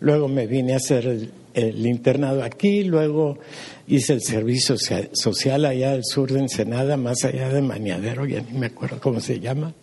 luego 0.00 0.28
me 0.28 0.46
vine 0.46 0.74
a 0.74 0.76
hacer 0.76 1.30
el, 1.54 1.86
internado 1.86 2.42
aquí, 2.42 2.84
luego 2.84 3.38
hice 3.86 4.14
el 4.14 4.22
servicio 4.22 4.76
social 5.12 5.64
allá 5.64 5.92
al 5.92 6.04
sur 6.04 6.32
de 6.32 6.40
Ensenada, 6.40 6.96
más 6.96 7.24
allá 7.24 7.48
de 7.48 7.62
Maniadero, 7.62 8.26
ya 8.26 8.40
ni 8.40 8.58
me 8.58 8.66
acuerdo 8.66 9.00
cómo 9.00 9.20
se 9.20 9.40
llama. 9.40 9.74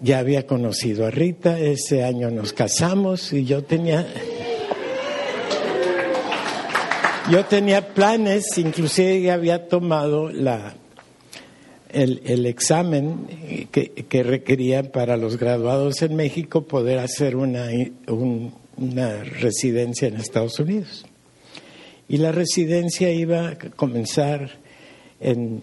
Ya 0.00 0.18
había 0.18 0.46
conocido 0.46 1.06
a 1.06 1.10
Rita, 1.10 1.60
ese 1.60 2.02
año 2.02 2.30
nos 2.30 2.52
casamos 2.52 3.32
y 3.32 3.44
yo 3.44 3.62
tenía 3.62 4.04
yo 7.30 7.44
tenía 7.44 7.94
planes, 7.94 8.58
inclusive 8.58 9.30
había 9.30 9.68
tomado 9.68 10.28
la, 10.30 10.74
el, 11.90 12.46
examen 12.46 13.68
que, 13.70 14.22
requería 14.22 14.90
para 14.90 15.16
los 15.16 15.36
graduados 15.38 16.02
en 16.02 16.16
México 16.16 16.62
poder 16.62 16.98
hacer 16.98 17.36
una, 17.36 17.68
una 18.76 19.22
residencia 19.22 20.08
en 20.08 20.16
Estados 20.16 20.58
Unidos. 20.58 21.06
Y 22.08 22.18
la 22.18 22.32
residencia 22.32 23.12
iba 23.12 23.50
a 23.50 23.58
comenzar 23.58 24.50
en, 25.20 25.62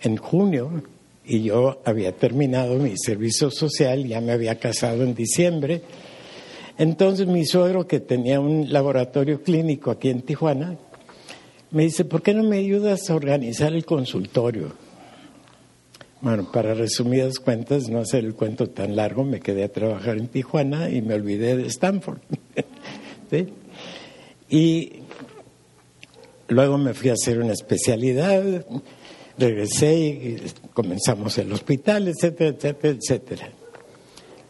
en 0.00 0.16
junio 0.16 0.82
y 1.24 1.42
yo 1.42 1.80
había 1.84 2.12
terminado 2.12 2.78
mi 2.78 2.96
servicio 2.96 3.50
social, 3.50 4.06
ya 4.06 4.20
me 4.20 4.32
había 4.32 4.58
casado 4.58 5.02
en 5.02 5.14
diciembre 5.14 5.82
entonces 6.78 7.26
mi 7.26 7.46
suegro, 7.46 7.86
que 7.86 8.00
tenía 8.00 8.40
un 8.40 8.72
laboratorio 8.72 9.42
clínico 9.42 9.90
aquí 9.90 10.10
en 10.10 10.22
Tijuana, 10.22 10.76
me 11.70 11.84
dice, 11.84 12.04
¿por 12.04 12.22
qué 12.22 12.34
no 12.34 12.42
me 12.42 12.58
ayudas 12.58 13.10
a 13.10 13.14
organizar 13.14 13.72
el 13.72 13.84
consultorio? 13.84 14.72
Bueno, 16.20 16.50
para 16.50 16.74
resumidas 16.74 17.38
cuentas, 17.38 17.88
no 17.88 17.98
hacer 17.98 18.24
el 18.24 18.34
cuento 18.34 18.68
tan 18.68 18.96
largo, 18.96 19.24
me 19.24 19.40
quedé 19.40 19.64
a 19.64 19.72
trabajar 19.72 20.16
en 20.16 20.28
Tijuana 20.28 20.90
y 20.90 21.02
me 21.02 21.14
olvidé 21.14 21.56
de 21.56 21.66
Stanford. 21.66 22.18
Y 24.48 25.02
luego 26.46 26.78
me 26.78 26.94
fui 26.94 27.10
a 27.10 27.14
hacer 27.14 27.40
una 27.40 27.52
especialidad, 27.52 28.64
regresé 29.36 29.98
y 29.98 30.42
comenzamos 30.72 31.36
el 31.38 31.52
hospital, 31.52 32.06
etcétera, 32.06 32.50
etcétera, 32.50 32.94
etcétera. 32.96 33.48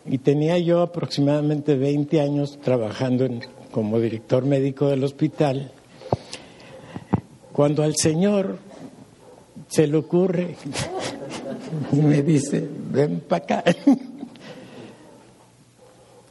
Y 0.09 0.19
tenía 0.19 0.59
yo 0.59 0.83
aproximadamente 0.83 1.77
20 1.77 2.21
años 2.21 2.59
trabajando 2.63 3.29
como 3.71 4.01
director 4.01 4.45
médico 4.45 4.89
del 4.89 5.05
hospital, 5.05 5.71
cuando 7.53 7.83
al 7.83 7.97
Señor 7.97 8.59
se 9.69 9.87
le 9.87 9.97
ocurre 9.97 10.57
y 11.93 11.97
me 11.97 12.23
dice, 12.23 12.67
ven 12.91 13.21
para 13.21 13.45
acá. 13.45 13.65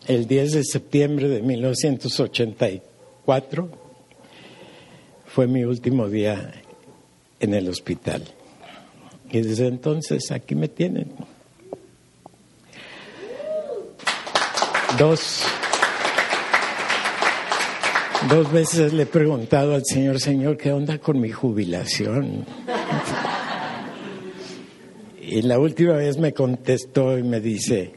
El 0.08 0.28
10 0.28 0.54
de 0.54 0.64
septiembre 0.64 1.28
de 1.28 1.42
1984 1.42 3.70
fue 5.26 5.48
mi 5.48 5.64
último 5.64 6.08
día 6.08 6.54
en 7.40 7.56
el 7.56 7.68
hospital. 7.68 8.24
Y 9.32 9.42
desde 9.42 9.66
entonces 9.68 10.32
aquí 10.32 10.54
me 10.54 10.68
tienen. 10.68 11.12
Dos, 15.00 15.44
dos 18.30 18.52
veces 18.52 18.94
le 18.94 19.04
he 19.04 19.06
preguntado 19.06 19.76
al 19.76 19.84
Señor, 19.84 20.22
Señor, 20.22 20.58
¿qué 20.58 20.72
onda 20.72 21.00
con 21.00 21.20
mi 21.20 21.32
jubilación? 21.32 22.46
Y 25.22 25.42
la 25.42 25.60
última 25.60 25.94
vez 25.94 26.18
me 26.18 26.34
contestó 26.34 27.18
y 27.18 27.24
me 27.24 27.42
dice, 27.42 27.94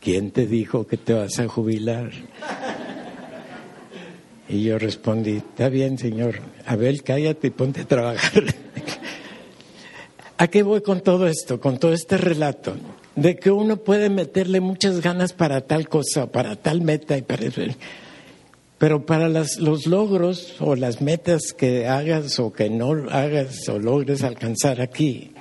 ¿quién 0.00 0.30
te 0.30 0.46
dijo 0.46 0.86
que 0.86 0.98
te 0.98 1.14
vas 1.14 1.38
a 1.38 1.48
jubilar? 1.48 2.10
Y 4.48 4.64
yo 4.64 4.78
respondí, 4.78 5.36
está 5.36 5.70
bien, 5.70 5.96
señor, 5.96 6.40
Abel, 6.66 7.02
cállate 7.02 7.46
y 7.46 7.50
ponte 7.50 7.82
a 7.82 7.84
trabajar. 7.86 8.44
¿A 10.36 10.48
qué 10.48 10.62
voy 10.62 10.82
con 10.82 11.00
todo 11.00 11.26
esto, 11.28 11.60
con 11.60 11.78
todo 11.78 11.94
este 11.94 12.18
relato? 12.18 12.74
De 13.16 13.36
que 13.36 13.50
uno 13.50 13.76
puede 13.76 14.08
meterle 14.08 14.60
muchas 14.60 15.00
ganas 15.00 15.32
para 15.32 15.60
tal 15.60 15.88
cosa, 15.88 16.32
para 16.32 16.56
tal 16.56 16.80
meta 16.80 17.16
y 17.18 17.22
para 17.22 17.44
eso. 17.44 17.60
Pero 18.78 19.06
para 19.06 19.28
los 19.28 19.86
logros 19.86 20.56
o 20.58 20.74
las 20.74 21.00
metas 21.00 21.52
que 21.52 21.86
hagas 21.86 22.40
o 22.40 22.52
que 22.52 22.68
no 22.68 23.08
hagas 23.10 23.68
o 23.68 23.78
logres 23.78 24.24
alcanzar 24.24 24.80
aquí, 24.80 25.32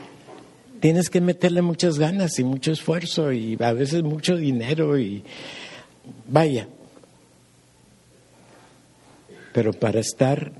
tienes 0.79 1.09
que 1.09 1.21
meterle 1.21 1.61
muchas 1.61 1.97
ganas 1.97 2.37
y 2.39 2.43
mucho 2.43 2.71
esfuerzo 2.71 3.31
y 3.31 3.57
a 3.59 3.73
veces 3.73 4.03
mucho 4.03 4.35
dinero 4.35 4.99
y 4.99 5.23
vaya. 6.27 6.67
Pero 9.53 9.73
para 9.73 9.99
estar 9.99 10.51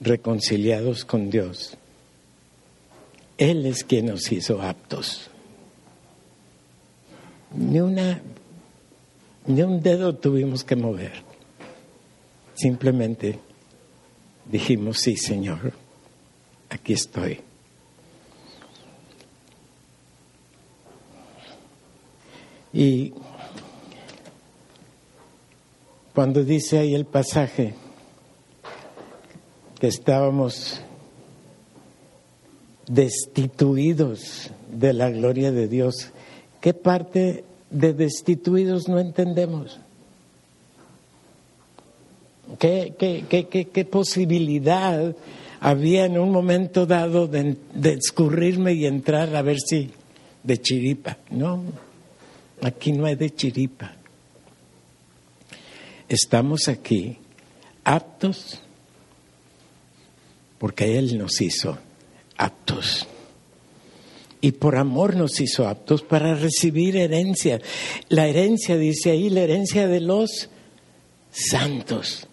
reconciliados 0.00 1.04
con 1.04 1.30
Dios, 1.30 1.76
Él 3.38 3.66
es 3.66 3.84
quien 3.84 4.06
nos 4.06 4.30
hizo 4.32 4.60
aptos. 4.60 5.30
Ni 7.54 7.80
una, 7.80 8.20
ni 9.46 9.62
un 9.62 9.82
dedo 9.82 10.14
tuvimos 10.14 10.64
que 10.64 10.76
mover. 10.76 11.12
Simplemente 12.54 13.38
dijimos, 14.50 14.98
sí, 14.98 15.16
Señor, 15.16 15.72
aquí 16.70 16.92
estoy. 16.92 17.40
Y 22.72 23.12
cuando 26.14 26.42
dice 26.42 26.78
ahí 26.78 26.94
el 26.94 27.04
pasaje 27.04 27.74
que 29.78 29.88
estábamos 29.88 30.80
destituidos 32.86 34.50
de 34.70 34.92
la 34.92 35.10
gloria 35.10 35.52
de 35.52 35.68
Dios, 35.68 36.12
¿qué 36.62 36.72
parte 36.72 37.44
de 37.70 37.92
destituidos 37.92 38.88
no 38.88 38.98
entendemos? 38.98 39.78
¿Qué, 42.58 42.94
qué, 42.98 43.84
posibilidad 43.84 45.14
había 45.60 46.06
en 46.06 46.18
un 46.18 46.30
momento 46.30 46.86
dado 46.86 47.26
de, 47.26 47.56
de 47.74 47.94
escurrirme 47.94 48.74
y 48.74 48.86
entrar 48.86 49.34
a 49.34 49.42
ver 49.42 49.58
si 49.58 49.90
de 50.42 50.58
chiripa? 50.58 51.18
No. 51.30 51.62
Aquí 52.62 52.92
no 52.92 53.06
hay 53.06 53.16
de 53.16 53.34
chiripa. 53.34 53.96
Estamos 56.08 56.68
aquí 56.68 57.18
aptos 57.84 58.60
porque 60.58 60.96
Él 60.96 61.18
nos 61.18 61.40
hizo 61.40 61.76
aptos. 62.36 63.08
Y 64.42 64.52
por 64.52 64.76
amor 64.76 65.16
nos 65.16 65.40
hizo 65.40 65.66
aptos 65.66 66.02
para 66.02 66.34
recibir 66.34 66.96
herencia. 66.96 67.60
La 68.08 68.26
herencia, 68.26 68.76
dice 68.76 69.12
ahí, 69.12 69.30
la 69.30 69.40
herencia 69.40 69.86
de 69.86 70.00
los 70.00 70.50
santos. 71.30 72.26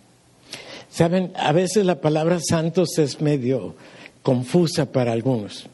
Saben, 0.89 1.31
a 1.35 1.51
veces 1.51 1.85
la 1.85 2.01
palabra 2.01 2.39
santos 2.41 2.97
es 2.97 3.21
medio 3.21 3.75
confusa 4.23 4.91
para 4.91 5.13
algunos. 5.13 5.67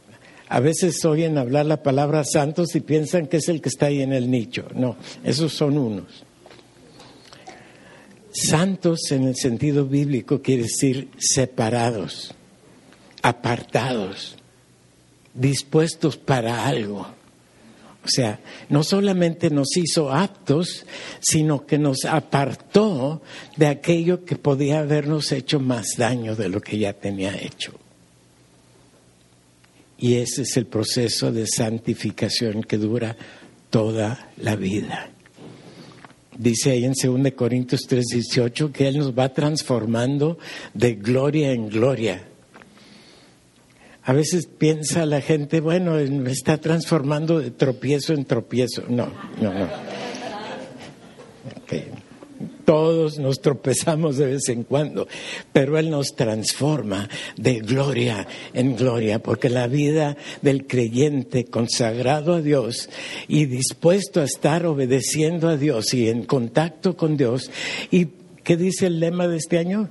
A 0.48 0.60
veces 0.60 1.04
oyen 1.06 1.38
hablar 1.38 1.65
la 1.65 1.82
palabra 1.82 2.24
santos 2.24 2.76
y 2.76 2.82
piensan 2.82 3.28
que 3.28 3.38
es 3.38 3.50
el 3.50 3.62
que 3.62 3.69
está 3.69 3.88
ahí 3.88 4.02
en 4.02 4.13
el 4.13 4.30
nicho. 4.30 4.67
No, 4.76 4.98
esos 5.24 5.54
son 5.54 5.78
unos. 5.78 6.26
Santos 8.32 9.12
en 9.12 9.24
el 9.24 9.38
sentido 9.38 9.86
bíblico 9.86 10.41
quiere 10.41 10.63
decir 10.63 11.08
separados, 11.17 12.36
apartados, 13.21 14.36
dispuestos 15.36 16.17
para 16.17 16.65
algo. 16.65 17.02
O 17.02 18.08
sea, 18.08 18.39
no 18.69 18.84
solamente 18.84 19.50
nos 19.50 19.76
hizo 19.78 20.12
aptos, 20.12 20.86
sino 21.19 21.65
que 21.65 21.80
nos 21.80 22.06
apartó 22.06 23.24
de 23.58 23.65
aquello 23.65 24.24
que 24.26 24.36
podía 24.36 24.80
habernos 24.80 25.32
hecho 25.32 25.60
más 25.60 25.95
daño 25.98 26.36
de 26.36 26.50
lo 26.50 26.62
que 26.62 26.78
ya 26.78 26.93
tenía 26.93 27.36
hecho. 27.36 27.74
Y 29.98 30.15
ese 30.15 30.43
es 30.43 30.56
el 30.58 30.67
proceso 30.67 31.32
de 31.32 31.48
santificación 31.48 32.62
que 32.63 32.78
dura 32.78 33.17
toda 33.71 34.30
la 34.38 34.56
vida. 34.56 35.10
Dice 36.38 36.71
ahí 36.71 36.86
en 36.86 36.93
2 36.93 37.32
Corintios 37.34 37.88
3:18 37.88 38.71
que 38.71 38.88
Él 38.88 39.00
nos 39.00 39.17
va 39.17 39.34
transformando 39.34 40.38
de 40.74 40.93
gloria 40.93 41.52
en 41.52 41.69
gloria. 41.69 42.28
A 44.05 44.13
veces 44.13 44.45
piensa 44.45 45.05
la 45.07 45.19
gente, 45.19 45.61
bueno, 45.61 45.93
me 45.93 46.31
está 46.31 46.59
transformando 46.59 47.39
de 47.39 47.49
tropiezo 47.49 48.13
en 48.13 48.25
tropiezo. 48.25 48.83
No, 48.87 49.07
no, 49.41 49.51
no. 49.51 49.67
Todos 52.65 53.19
nos 53.19 53.41
tropezamos 53.41 54.17
de 54.17 54.25
vez 54.25 54.49
en 54.49 54.63
cuando, 54.63 55.07
pero 55.53 55.77
Él 55.77 55.89
nos 55.89 56.15
transforma 56.15 57.09
de 57.37 57.59
gloria 57.59 58.27
en 58.53 58.75
gloria, 58.75 59.19
porque 59.19 59.49
la 59.49 59.67
vida 59.67 60.17
del 60.41 60.65
creyente 60.65 61.45
consagrado 61.45 62.33
a 62.33 62.41
Dios 62.41 62.89
y 63.27 63.45
dispuesto 63.45 64.21
a 64.21 64.25
estar 64.25 64.65
obedeciendo 64.65 65.47
a 65.47 65.57
Dios 65.57 65.93
y 65.93 66.09
en 66.09 66.25
contacto 66.25 66.97
con 66.97 67.17
Dios. 67.17 67.51
¿Y 67.91 68.07
qué 68.43 68.57
dice 68.57 68.87
el 68.87 68.99
lema 68.99 69.27
de 69.27 69.37
este 69.37 69.59
año? 69.59 69.89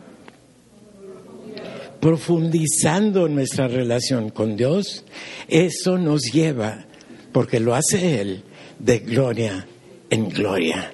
Profundizando 2.04 3.28
nuestra 3.28 3.66
relación 3.66 4.28
con 4.28 4.58
Dios, 4.58 5.06
eso 5.48 5.96
nos 5.96 6.24
lleva, 6.24 6.84
porque 7.32 7.60
lo 7.60 7.74
hace 7.74 8.20
Él, 8.20 8.44
de 8.78 8.98
gloria 8.98 9.66
en 10.10 10.28
gloria. 10.28 10.92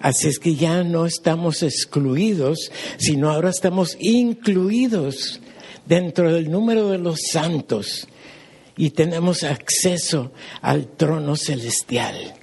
Así 0.00 0.26
es 0.26 0.40
que 0.40 0.56
ya 0.56 0.82
no 0.82 1.06
estamos 1.06 1.62
excluidos, 1.62 2.72
sino 2.98 3.30
ahora 3.30 3.50
estamos 3.50 3.96
incluidos 4.00 5.40
dentro 5.86 6.32
del 6.32 6.50
número 6.50 6.88
de 6.88 6.98
los 6.98 7.20
santos 7.30 8.08
y 8.76 8.90
tenemos 8.90 9.44
acceso 9.44 10.32
al 10.62 10.88
trono 10.96 11.36
celestial. 11.36 12.34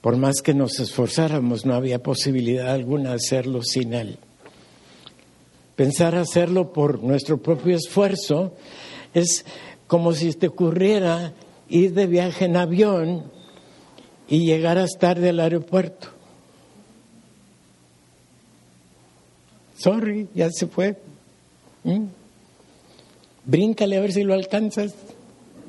Por 0.00 0.18
más 0.18 0.40
que 0.40 0.54
nos 0.54 0.78
esforzáramos, 0.78 1.66
no 1.66 1.74
había 1.74 2.00
posibilidad 2.00 2.72
alguna 2.72 3.08
de 3.08 3.16
hacerlo 3.16 3.64
sin 3.64 3.92
Él. 3.92 4.20
Pensar 5.76 6.16
hacerlo 6.16 6.72
por 6.72 7.02
nuestro 7.02 7.38
propio 7.38 7.76
esfuerzo 7.76 8.54
es 9.14 9.44
como 9.86 10.12
si 10.12 10.32
te 10.32 10.48
ocurriera 10.48 11.34
ir 11.68 11.94
de 11.94 12.06
viaje 12.06 12.46
en 12.46 12.56
avión 12.56 13.30
y 14.28 14.46
llegaras 14.46 14.98
tarde 14.98 15.28
al 15.28 15.40
aeropuerto. 15.40 16.08
Sorry, 19.76 20.28
ya 20.34 20.50
se 20.50 20.66
fue. 20.66 20.96
¿Mm? 21.84 22.06
bríncale 23.46 23.96
a 23.96 24.00
ver 24.00 24.12
si 24.12 24.24
lo 24.24 24.34
alcanzas. 24.34 24.94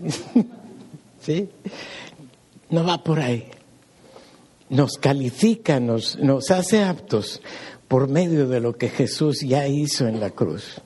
¿Sí? 1.21 1.49
No 2.69 2.83
va 2.83 3.03
por 3.03 3.19
ahí. 3.19 3.45
Nos 4.69 4.97
califica, 4.97 5.79
nos, 5.79 6.17
nos 6.17 6.51
hace 6.51 6.83
aptos 6.83 7.41
por 7.87 8.07
medio 8.09 8.47
de 8.47 8.59
lo 8.59 8.77
que 8.77 8.89
Jesús 8.89 9.41
ya 9.41 9.67
hizo 9.67 10.07
en 10.07 10.19
la 10.19 10.31
cruz, 10.31 10.81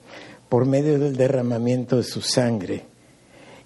por 0.50 0.66
medio 0.66 1.00
del 1.00 1.16
derramamiento 1.16 1.98
de 1.98 2.04
su 2.04 2.22
sangre. 2.22 2.86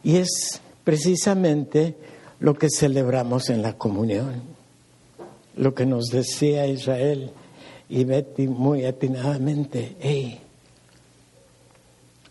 Y 0.03 0.17
es 0.17 0.61
precisamente 0.83 1.95
lo 2.39 2.53
que 2.55 2.69
celebramos 2.69 3.49
en 3.49 3.61
la 3.61 3.77
comunión, 3.77 4.43
lo 5.57 5.73
que 5.73 5.85
nos 5.85 6.07
decía 6.07 6.67
Israel 6.67 7.31
y 7.89 8.03
Betty 8.03 8.47
muy 8.47 8.85
atinadamente, 8.85 9.95
hey, 9.99 10.39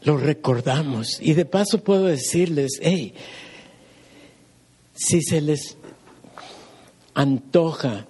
lo 0.02 0.16
recordamos. 0.16 1.18
Y 1.20 1.34
de 1.34 1.44
paso 1.44 1.82
puedo 1.82 2.04
decirles, 2.04 2.78
hey, 2.80 3.14
si 4.94 5.22
se 5.22 5.40
les 5.40 5.76
antoja 7.14 8.06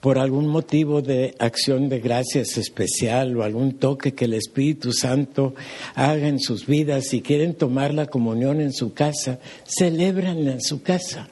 por 0.00 0.18
algún 0.18 0.48
motivo 0.48 1.00
de 1.00 1.34
acción 1.38 1.88
de 1.88 2.00
gracias 2.00 2.56
especial 2.56 3.36
o 3.36 3.44
algún 3.44 3.78
toque 3.78 4.14
que 4.14 4.24
el 4.24 4.34
Espíritu 4.34 4.92
Santo 4.92 5.54
haga 5.94 6.26
en 6.26 6.40
sus 6.40 6.66
vidas, 6.66 7.06
si 7.06 7.22
quieren 7.22 7.54
tomar 7.54 7.94
la 7.94 8.06
comunión 8.06 8.60
en 8.60 8.72
su 8.72 8.92
casa, 8.92 9.38
celébranla 9.64 10.52
en 10.52 10.60
su 10.60 10.82
casa. 10.82 11.28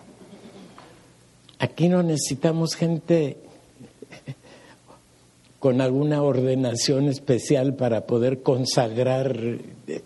Aquí 1.59 1.89
no 1.89 2.03
necesitamos 2.03 2.75
gente 2.75 3.39
con 5.59 5.81
alguna 5.81 6.23
ordenación 6.23 7.09
especial 7.09 7.75
para 7.75 8.07
poder 8.07 8.43
consagrar 8.43 9.35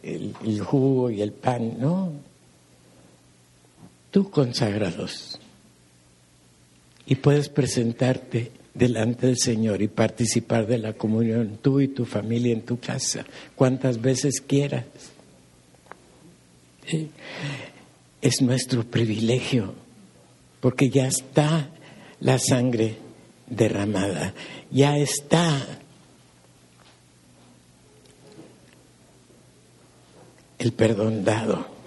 el, 0.02 0.60
jugo 0.64 1.10
y 1.10 1.20
el 1.20 1.32
pan, 1.32 1.78
no. 1.80 2.12
Tú 4.10 4.30
conságralos 4.30 5.37
y 7.08 7.14
puedes 7.14 7.48
presentarte 7.48 8.52
delante 8.74 9.26
del 9.26 9.38
Señor 9.38 9.80
y 9.80 9.88
participar 9.88 10.66
de 10.66 10.76
la 10.76 10.92
comunión, 10.92 11.58
tú 11.62 11.80
y 11.80 11.88
tu 11.88 12.04
familia 12.04 12.52
en 12.52 12.60
tu 12.60 12.78
casa, 12.78 13.24
cuantas 13.56 13.98
veces 14.00 14.42
quieras. 14.42 14.84
Es 18.20 18.42
nuestro 18.42 18.84
privilegio, 18.84 19.74
porque 20.60 20.90
ya 20.90 21.06
está 21.06 21.70
la 22.20 22.38
sangre 22.38 22.96
derramada, 23.46 24.34
ya 24.70 24.98
está 24.98 25.66
el 30.58 30.72
perdón 30.72 31.24
dado. 31.24 31.77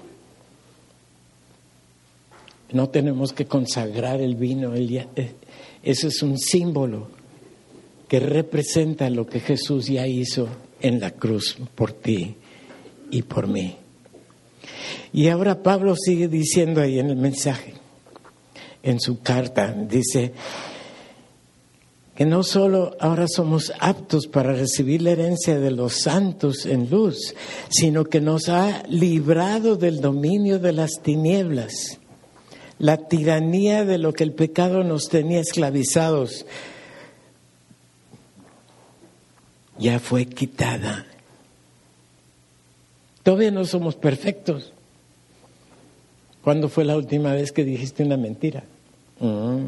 No 2.71 2.89
tenemos 2.89 3.33
que 3.33 3.45
consagrar 3.45 4.21
el 4.21 4.35
vino. 4.35 4.73
Eh, 4.75 5.35
eso 5.83 6.07
es 6.07 6.21
un 6.21 6.37
símbolo 6.37 7.07
que 8.07 8.19
representa 8.19 9.09
lo 9.09 9.25
que 9.25 9.39
Jesús 9.39 9.87
ya 9.87 10.07
hizo 10.07 10.47
en 10.81 10.99
la 10.99 11.11
cruz 11.11 11.57
por 11.75 11.93
ti 11.93 12.35
y 13.09 13.21
por 13.21 13.47
mí. 13.47 13.77
Y 15.13 15.27
ahora 15.27 15.61
Pablo 15.61 15.95
sigue 15.95 16.27
diciendo 16.27 16.81
ahí 16.81 16.99
en 16.99 17.09
el 17.09 17.17
mensaje, 17.17 17.73
en 18.83 18.99
su 18.99 19.21
carta, 19.21 19.73
dice 19.73 20.33
que 22.15 22.25
no 22.25 22.43
solo 22.43 22.95
ahora 22.99 23.27
somos 23.27 23.71
aptos 23.79 24.27
para 24.27 24.53
recibir 24.53 25.01
la 25.01 25.11
herencia 25.11 25.59
de 25.59 25.71
los 25.71 26.01
santos 26.01 26.65
en 26.65 26.89
luz, 26.89 27.33
sino 27.69 28.05
que 28.05 28.21
nos 28.21 28.49
ha 28.49 28.83
librado 28.89 29.75
del 29.75 30.01
dominio 30.01 30.59
de 30.59 30.73
las 30.73 31.01
tinieblas 31.01 32.00
la 32.81 32.97
tiranía 32.97 33.85
de 33.85 33.99
lo 33.99 34.11
que 34.11 34.23
el 34.23 34.33
pecado 34.33 34.83
nos 34.83 35.07
tenía 35.07 35.39
esclavizados 35.39 36.47
ya 39.77 39.99
fue 39.99 40.25
quitada. 40.25 41.05
Todavía 43.21 43.51
no 43.51 43.65
somos 43.65 43.95
perfectos. 43.95 44.73
¿Cuándo 46.43 46.69
fue 46.69 46.83
la 46.83 46.97
última 46.97 47.33
vez 47.33 47.51
que 47.51 47.63
dijiste 47.63 48.03
una 48.03 48.17
mentira? 48.17 48.63
Mm. 49.19 49.59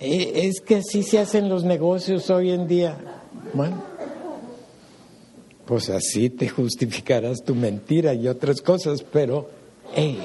Eh, 0.00 0.32
es 0.48 0.60
que 0.60 0.76
así 0.76 1.04
se 1.04 1.20
hacen 1.20 1.48
los 1.48 1.62
negocios 1.62 2.30
hoy 2.30 2.50
en 2.50 2.66
día. 2.66 2.96
Bueno 3.54 3.95
pues 5.66 5.90
así 5.90 6.30
te 6.30 6.48
justificarás 6.48 7.42
tu 7.44 7.54
mentira 7.54 8.14
y 8.14 8.28
otras 8.28 8.62
cosas, 8.62 9.02
pero, 9.02 9.50
hey, 9.94 10.18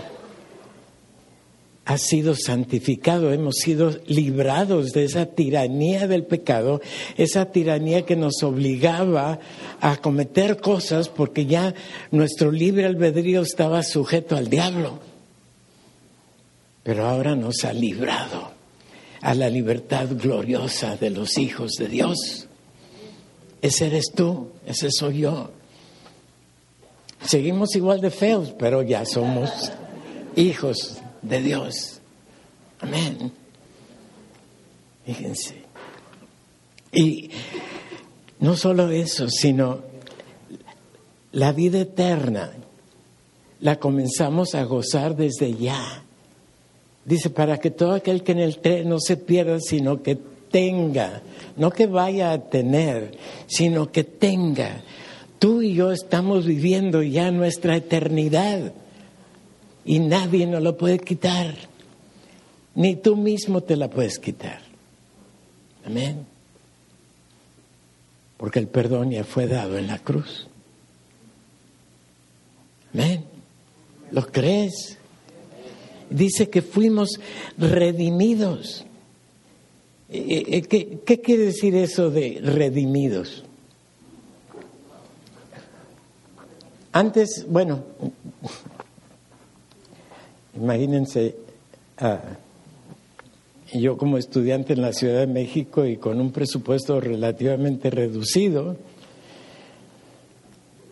has 1.85 2.01
sido 2.03 2.35
santificado, 2.35 3.33
hemos 3.33 3.55
sido 3.55 3.99
librados 4.05 4.93
de 4.93 5.03
esa 5.03 5.25
tiranía 5.25 6.07
del 6.07 6.25
pecado, 6.25 6.79
esa 7.17 7.51
tiranía 7.51 8.05
que 8.05 8.15
nos 8.15 8.43
obligaba 8.43 9.39
a 9.81 9.97
cometer 9.97 10.57
cosas 10.57 11.09
porque 11.09 11.47
ya 11.47 11.73
nuestro 12.11 12.51
libre 12.51 12.85
albedrío 12.85 13.41
estaba 13.41 13.81
sujeto 13.83 14.37
al 14.37 14.49
diablo. 14.49 14.99
Pero 16.83 17.07
ahora 17.07 17.35
nos 17.35 17.65
ha 17.65 17.73
librado 17.73 18.51
a 19.21 19.33
la 19.33 19.49
libertad 19.49 20.07
gloriosa 20.11 20.97
de 20.97 21.09
los 21.09 21.37
hijos 21.37 21.73
de 21.73 21.87
Dios. 21.87 22.47
Ese 23.61 23.87
eres 23.87 24.11
tú, 24.13 24.49
ese 24.65 24.89
soy 24.91 25.19
yo. 25.19 25.51
Seguimos 27.23 27.75
igual 27.75 28.01
de 28.01 28.09
feos, 28.09 28.53
pero 28.57 28.81
ya 28.81 29.05
somos 29.05 29.71
hijos 30.35 30.97
de 31.21 31.41
Dios. 31.41 31.99
Amén. 32.79 33.31
Fíjense. 35.05 35.61
Y 36.91 37.29
no 38.39 38.57
solo 38.57 38.89
eso, 38.89 39.29
sino 39.29 39.81
la 41.31 41.51
vida 41.51 41.81
eterna 41.81 42.51
la 43.59 43.77
comenzamos 43.77 44.55
a 44.55 44.63
gozar 44.63 45.15
desde 45.15 45.53
ya. 45.53 46.03
Dice, 47.05 47.29
para 47.29 47.59
que 47.59 47.71
todo 47.71 47.93
aquel 47.93 48.23
que 48.23 48.31
en 48.31 48.39
el 48.39 48.57
tren 48.57 48.89
no 48.89 48.99
se 48.99 49.17
pierda, 49.17 49.59
sino 49.59 50.01
que 50.01 50.17
tenga, 50.51 51.21
no 51.57 51.71
que 51.71 51.87
vaya 51.87 52.31
a 52.33 52.49
tener, 52.49 53.17
sino 53.47 53.91
que 53.91 54.03
tenga. 54.03 54.81
Tú 55.39 55.61
y 55.61 55.73
yo 55.73 55.91
estamos 55.91 56.45
viviendo 56.45 57.01
ya 57.01 57.31
nuestra 57.31 57.75
eternidad 57.75 58.73
y 59.83 59.99
nadie 59.99 60.45
nos 60.45 60.61
lo 60.61 60.77
puede 60.77 60.99
quitar, 60.99 61.55
ni 62.75 62.95
tú 62.95 63.15
mismo 63.15 63.61
te 63.61 63.75
la 63.75 63.89
puedes 63.89 64.19
quitar. 64.19 64.61
Amén. 65.85 66.25
Porque 68.37 68.59
el 68.59 68.67
perdón 68.67 69.11
ya 69.11 69.23
fue 69.23 69.47
dado 69.47 69.77
en 69.77 69.87
la 69.87 69.99
cruz. 69.99 70.47
Amén. 72.93 73.23
¿Lo 74.11 74.27
crees? 74.27 74.97
Dice 76.09 76.49
que 76.49 76.61
fuimos 76.61 77.19
redimidos. 77.57 78.85
Eh, 80.13 80.43
eh, 80.45 80.61
¿Qué, 80.63 80.99
¿Qué, 81.05 81.21
quiere 81.21 81.45
decir 81.45 81.73
eso 81.73 82.09
de 82.09 82.41
redimidos? 82.43 83.45
Antes, 86.91 87.45
bueno, 87.47 87.85
imagínense, 90.53 91.37
ah, 91.97 92.19
yo 93.73 93.97
como 93.97 94.17
estudiante 94.17 94.73
en 94.73 94.81
la 94.81 94.91
Ciudad 94.91 95.19
de 95.19 95.27
México 95.27 95.85
y 95.85 95.95
con 95.95 96.19
un 96.19 96.33
presupuesto 96.33 96.99
relativamente 96.99 97.89
reducido, 97.89 98.75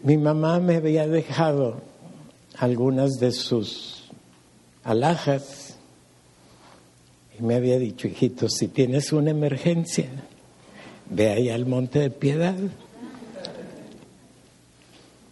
mi 0.03 0.15
mamá 0.15 0.61
me 0.61 0.77
había 0.77 1.05
dejado 1.09 1.81
algunas 2.57 3.19
de 3.19 3.33
sus 3.33 4.05
alhajas 4.85 5.68
me 7.41 7.55
había 7.55 7.79
dicho, 7.79 8.07
hijito, 8.07 8.49
si 8.49 8.67
tienes 8.67 9.11
una 9.11 9.31
emergencia, 9.31 10.09
ve 11.09 11.29
ahí 11.29 11.49
al 11.49 11.65
monte 11.65 11.99
de 11.99 12.09
piedad. 12.09 12.57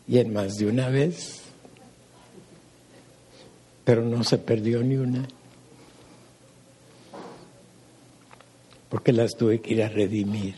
Y 0.07 0.19
en 0.19 0.31
más 0.31 0.55
de 0.55 0.67
una 0.67 0.89
vez, 0.89 1.41
pero 3.83 4.03
no 4.03 4.23
se 4.23 4.37
perdió 4.37 4.81
ni 4.83 4.95
una, 4.95 5.27
porque 8.89 9.11
las 9.11 9.35
tuve 9.35 9.59
que 9.59 9.73
ir 9.73 9.83
a 9.83 9.89
redimir. 9.89 10.55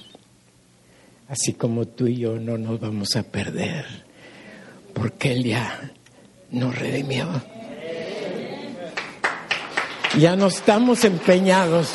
Así 1.28 1.54
como 1.54 1.88
tú 1.88 2.08
y 2.08 2.18
yo 2.18 2.40
no 2.40 2.58
nos 2.58 2.80
vamos 2.80 3.16
a 3.16 3.24
perder, 3.24 3.86
porque 4.94 5.32
Él 5.32 5.44
ya 5.44 5.92
nos 6.52 6.78
redimió. 6.78 7.28
Ya 10.18 10.36
no 10.36 10.48
estamos 10.48 11.04
empeñados. 11.04 11.92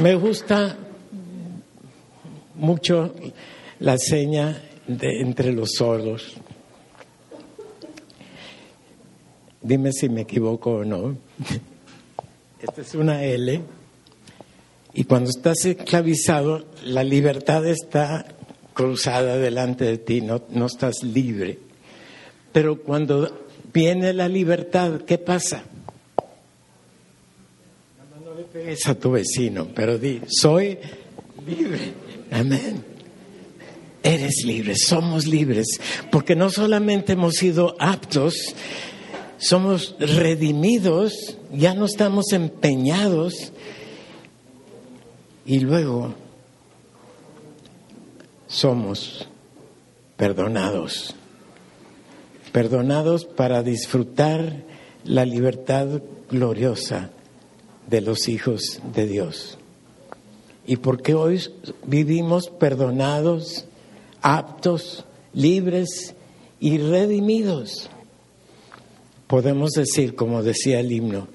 Me 0.00 0.14
gusta 0.14 0.76
mucho 2.54 3.14
la 3.80 3.98
seña 3.98 4.62
de 4.86 5.20
entre 5.20 5.52
los 5.52 5.72
sordos. 5.72 6.34
Dime 9.60 9.92
si 9.92 10.08
me 10.08 10.22
equivoco 10.22 10.76
o 10.76 10.84
no. 10.84 11.16
Esta 12.60 12.80
es 12.80 12.94
una 12.94 13.22
L. 13.22 13.62
Y 14.94 15.04
cuando 15.04 15.28
estás 15.28 15.64
esclavizado, 15.66 16.66
la 16.84 17.04
libertad 17.04 17.66
está 17.66 18.24
cruzada 18.72 19.36
delante 19.36 19.84
de 19.84 19.98
ti, 19.98 20.20
no, 20.22 20.42
no 20.50 20.66
estás 20.66 21.02
libre. 21.02 21.58
Pero 22.52 22.82
cuando 22.82 23.45
viene 23.76 24.14
la 24.14 24.26
libertad, 24.26 25.02
¿qué 25.02 25.18
pasa? 25.18 25.62
No, 28.24 28.34
le 28.34 28.44
pegues 28.44 28.86
a 28.88 28.94
tu 28.94 29.10
vecino, 29.10 29.68
pero 29.74 29.98
di, 29.98 30.22
soy 30.28 30.78
libre. 31.46 31.92
Amén. 32.30 32.82
Eres 34.02 34.44
libre, 34.46 34.76
somos 34.76 35.26
libres, 35.26 35.78
porque 36.10 36.34
no 36.34 36.48
solamente 36.48 37.12
hemos 37.12 37.34
sido 37.34 37.76
aptos, 37.78 38.54
somos 39.36 39.94
redimidos, 39.98 41.36
ya 41.52 41.74
no 41.74 41.84
estamos 41.84 42.32
empeñados 42.32 43.52
y 45.44 45.60
luego 45.60 46.14
somos 48.46 49.28
perdonados 50.16 51.14
perdonados 52.56 53.26
para 53.26 53.62
disfrutar 53.62 54.62
la 55.04 55.26
libertad 55.26 56.00
gloriosa 56.30 57.10
de 57.86 58.00
los 58.00 58.28
hijos 58.28 58.80
de 58.94 59.06
Dios. 59.06 59.58
Y 60.66 60.76
porque 60.76 61.12
hoy 61.12 61.38
vivimos 61.84 62.48
perdonados, 62.48 63.66
aptos, 64.22 65.04
libres 65.34 66.14
y 66.58 66.78
redimidos, 66.78 67.90
podemos 69.26 69.72
decir, 69.72 70.14
como 70.14 70.42
decía 70.42 70.80
el 70.80 70.90
himno, 70.90 71.28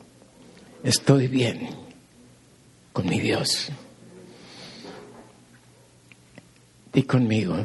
estoy 0.83 1.27
bien 1.27 1.69
con 2.93 3.05
mi 3.05 3.19
Dios. 3.19 3.69
Y 6.95 7.03
conmigo, 7.03 7.57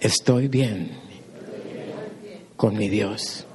estoy 0.00 0.48
bien 0.48 1.09
con 2.60 2.76
mi 2.76 2.90
Dios. 2.90 3.46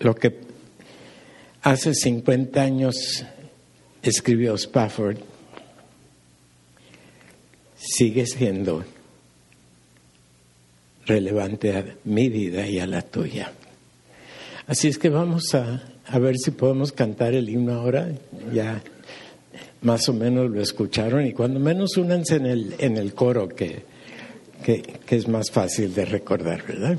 Lo 0.00 0.12
que 0.12 0.40
hace 1.62 1.94
50 1.94 2.60
años 2.60 3.24
escribió 4.02 4.56
Spafford 4.56 5.18
sigue 7.76 8.26
siendo 8.26 8.84
relevante 11.06 11.76
a 11.76 11.84
mi 12.02 12.28
vida 12.28 12.66
y 12.66 12.80
a 12.80 12.88
la 12.88 13.02
tuya. 13.02 13.52
Así 14.66 14.88
es 14.88 14.98
que 14.98 15.10
vamos 15.10 15.54
a, 15.54 15.92
a 16.08 16.18
ver 16.18 16.38
si 16.38 16.50
podemos 16.50 16.90
cantar 16.90 17.34
el 17.34 17.48
himno 17.48 17.74
ahora. 17.74 18.10
Ya 18.52 18.82
más 19.82 20.08
o 20.08 20.12
menos 20.12 20.50
lo 20.50 20.60
escucharon 20.60 21.24
y 21.24 21.32
cuando 21.34 21.60
menos 21.60 21.96
únanse 21.96 22.34
en 22.34 22.46
el, 22.46 22.74
en 22.80 22.96
el 22.96 23.14
coro 23.14 23.48
que 23.48 23.99
que, 24.64 25.00
es 25.08 25.28
más 25.28 25.50
fácil 25.50 25.94
de 25.94 26.04
recordar, 26.04 26.62
¿verdad? 26.66 26.98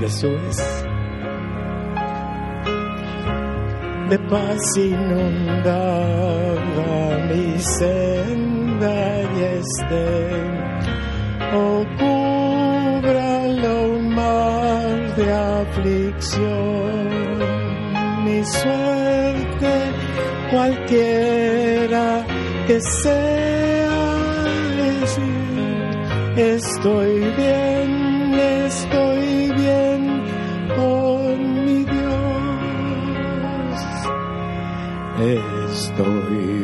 Jesús 0.00 0.56
de 4.08 4.18
paz 4.18 4.76
inundada 4.76 6.10
mi 7.28 7.58
senda 7.60 9.22
y 9.22 9.42
este 15.76 16.38
mi 18.24 18.44
suerte, 18.44 19.72
cualquiera 20.50 22.26
que 22.66 22.80
sea, 22.80 23.90
estoy 26.36 27.18
bien, 27.36 28.34
estoy 28.34 29.52
bien 29.52 30.22
con 30.76 31.64
mi 31.64 31.84
Dios, 31.84 33.30
estoy 35.70 36.59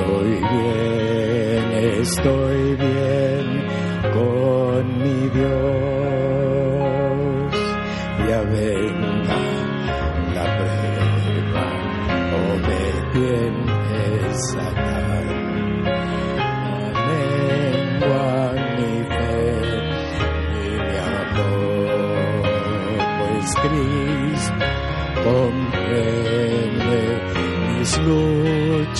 Estoy 0.00 0.30
bien, 0.30 1.72
estoy 2.00 2.74
bien 2.76 3.66
con 4.14 4.98
mi 5.02 5.28
Dios. 5.28 5.89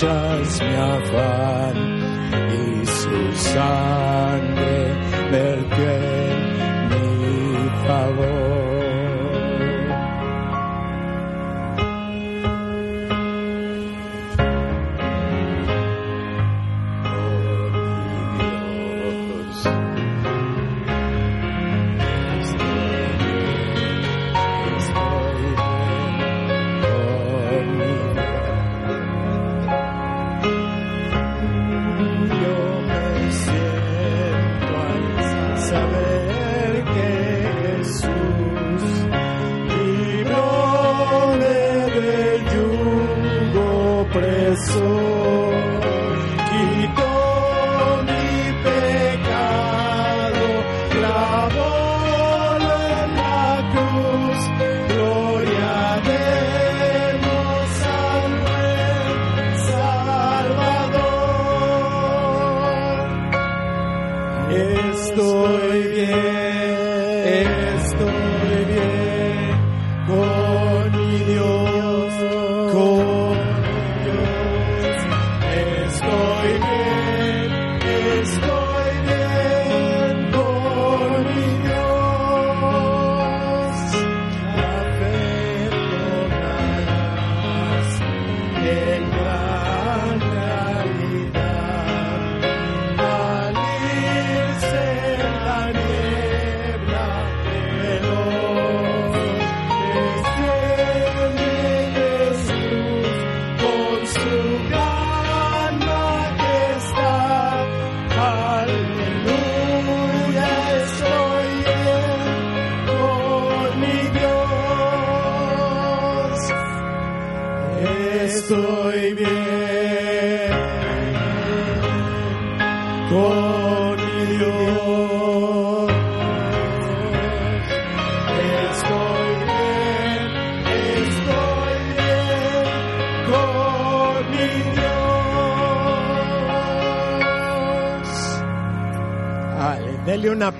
Luchas, 0.01 0.61
mi 0.61 0.75
afán 0.75 1.75
y 2.49 2.85
su 2.85 3.35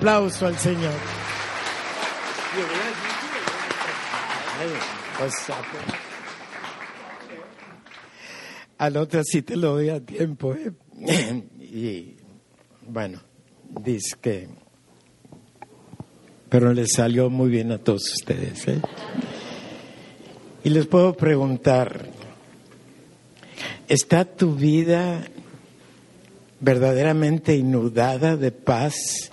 aplauso 0.02 0.46
al 0.48 0.58
Señor. 0.58 0.92
Al 8.78 8.96
otro 8.96 9.22
sí 9.22 9.42
te 9.42 9.56
lo 9.56 9.74
doy 9.74 9.90
a 9.90 10.00
tiempo. 10.00 10.54
¿eh? 10.54 10.72
Y 11.72 12.16
bueno, 12.86 13.18
dice 13.80 14.16
que... 14.20 14.48
Pero 16.50 16.74
le 16.74 16.86
salió 16.86 17.30
muy 17.30 17.48
bien 17.48 17.72
a 17.72 17.78
todos 17.78 18.12
ustedes. 18.12 18.68
¿eh? 18.68 18.82
Y 20.64 20.70
les 20.70 20.86
puedo 20.86 21.14
preguntar, 21.14 22.10
¿está 23.88 24.26
tu 24.26 24.54
vida 24.54 25.24
verdaderamente 26.60 27.56
inundada 27.56 28.36
de 28.36 28.52
paz 28.52 29.31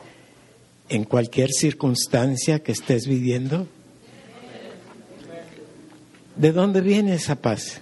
en 0.90 1.04
cualquier 1.04 1.52
circunstancia 1.52 2.60
que 2.60 2.72
estés 2.72 3.08
viviendo? 3.08 3.68
¿De 6.36 6.52
dónde 6.52 6.82
viene 6.82 7.16
esa 7.16 7.36
paz? 7.36 7.82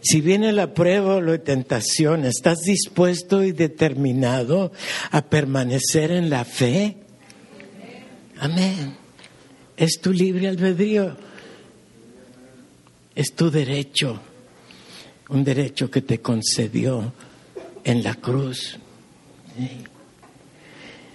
Si 0.00 0.20
viene 0.20 0.52
la 0.52 0.74
prueba 0.74 1.16
o 1.16 1.20
la 1.20 1.38
tentación, 1.38 2.24
¿estás 2.24 2.58
dispuesto 2.62 3.44
y 3.44 3.52
determinado 3.52 4.72
a 5.12 5.22
permanecer 5.22 6.10
en 6.10 6.28
la 6.28 6.44
fe? 6.44 6.96
Amén. 8.40 8.96
Es 9.76 10.00
tu 10.00 10.12
libre 10.12 10.48
albedrío. 10.48 11.16
Es 13.14 13.34
tu 13.34 13.50
derecho. 13.50 14.20
Un 15.28 15.44
derecho 15.44 15.88
que 15.90 16.02
te 16.02 16.20
concedió 16.20 17.12
en 17.84 18.02
la 18.02 18.14
cruz. 18.16 18.78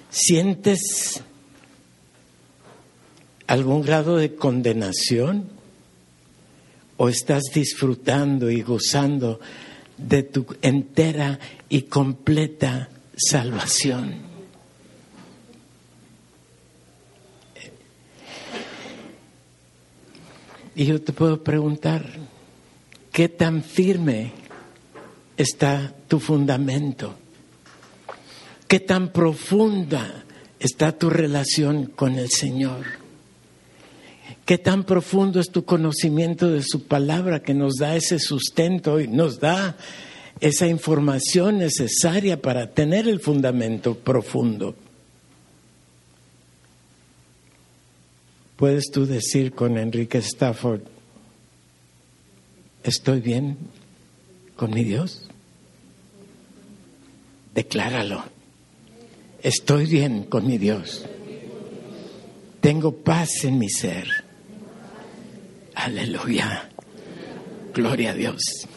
¿Sientes 0.10 1.22
algún 3.48 3.82
grado 3.82 4.18
de 4.18 4.36
condenación? 4.36 5.58
o 6.98 7.10
estás 7.10 7.44
disfrutando 7.54 8.50
y 8.50 8.62
gozando 8.62 9.40
de 9.98 10.24
tu 10.24 10.46
entera 10.62 11.40
y 11.70 11.84
completa 11.84 12.90
salvación. 13.16 14.26
Y 20.76 20.86
yo 20.86 21.02
te 21.02 21.12
puedo 21.14 21.44
preguntar, 21.44 22.06
¿qué 23.12 23.30
tan 23.30 23.64
firme 23.64 24.32
está 25.36 25.94
tu 26.08 26.20
fundamento? 26.20 27.16
¿Qué 28.68 28.82
tan 28.82 29.14
profunda 29.14 30.26
está 30.60 30.92
tu 30.98 31.10
relación 31.10 31.86
con 31.86 32.20
el 32.20 32.30
Señor? 32.30 32.86
¿Qué 34.46 34.58
tan 34.58 34.84
profundo 34.84 35.40
es 35.40 35.52
tu 35.52 35.64
conocimiento 35.64 36.50
de 36.50 36.64
su 36.64 36.84
palabra 36.84 37.42
que 37.42 37.54
nos 37.54 37.76
da 37.76 37.96
ese 37.96 38.20
sustento 38.20 39.00
y 39.00 39.08
nos 39.08 39.40
da 39.40 39.78
esa 40.40 40.68
información 40.68 41.60
necesaria 41.60 42.42
para 42.42 42.74
tener 42.74 43.08
el 43.08 43.20
fundamento 43.20 43.96
profundo? 43.96 44.76
¿Puedes 48.58 48.90
tú 48.92 49.06
decir 49.06 49.54
con 49.54 49.78
Enrique 49.78 50.18
Stafford, 50.18 50.82
estoy 52.84 53.22
bien 53.22 53.58
con 54.56 54.72
mi 54.72 54.84
Dios? 54.84 55.30
Decláralo. 57.54 58.37
Estoy 59.42 59.86
bien 59.86 60.24
con 60.24 60.48
mi 60.48 60.58
Dios. 60.58 61.06
Tengo 62.62 62.92
paz 63.04 63.44
en 63.44 63.60
mi 63.60 63.70
ser. 63.70 64.08
Aleluya. 65.76 66.70
Gloria 67.74 68.12
a 68.12 68.14
Dios. 68.14 68.68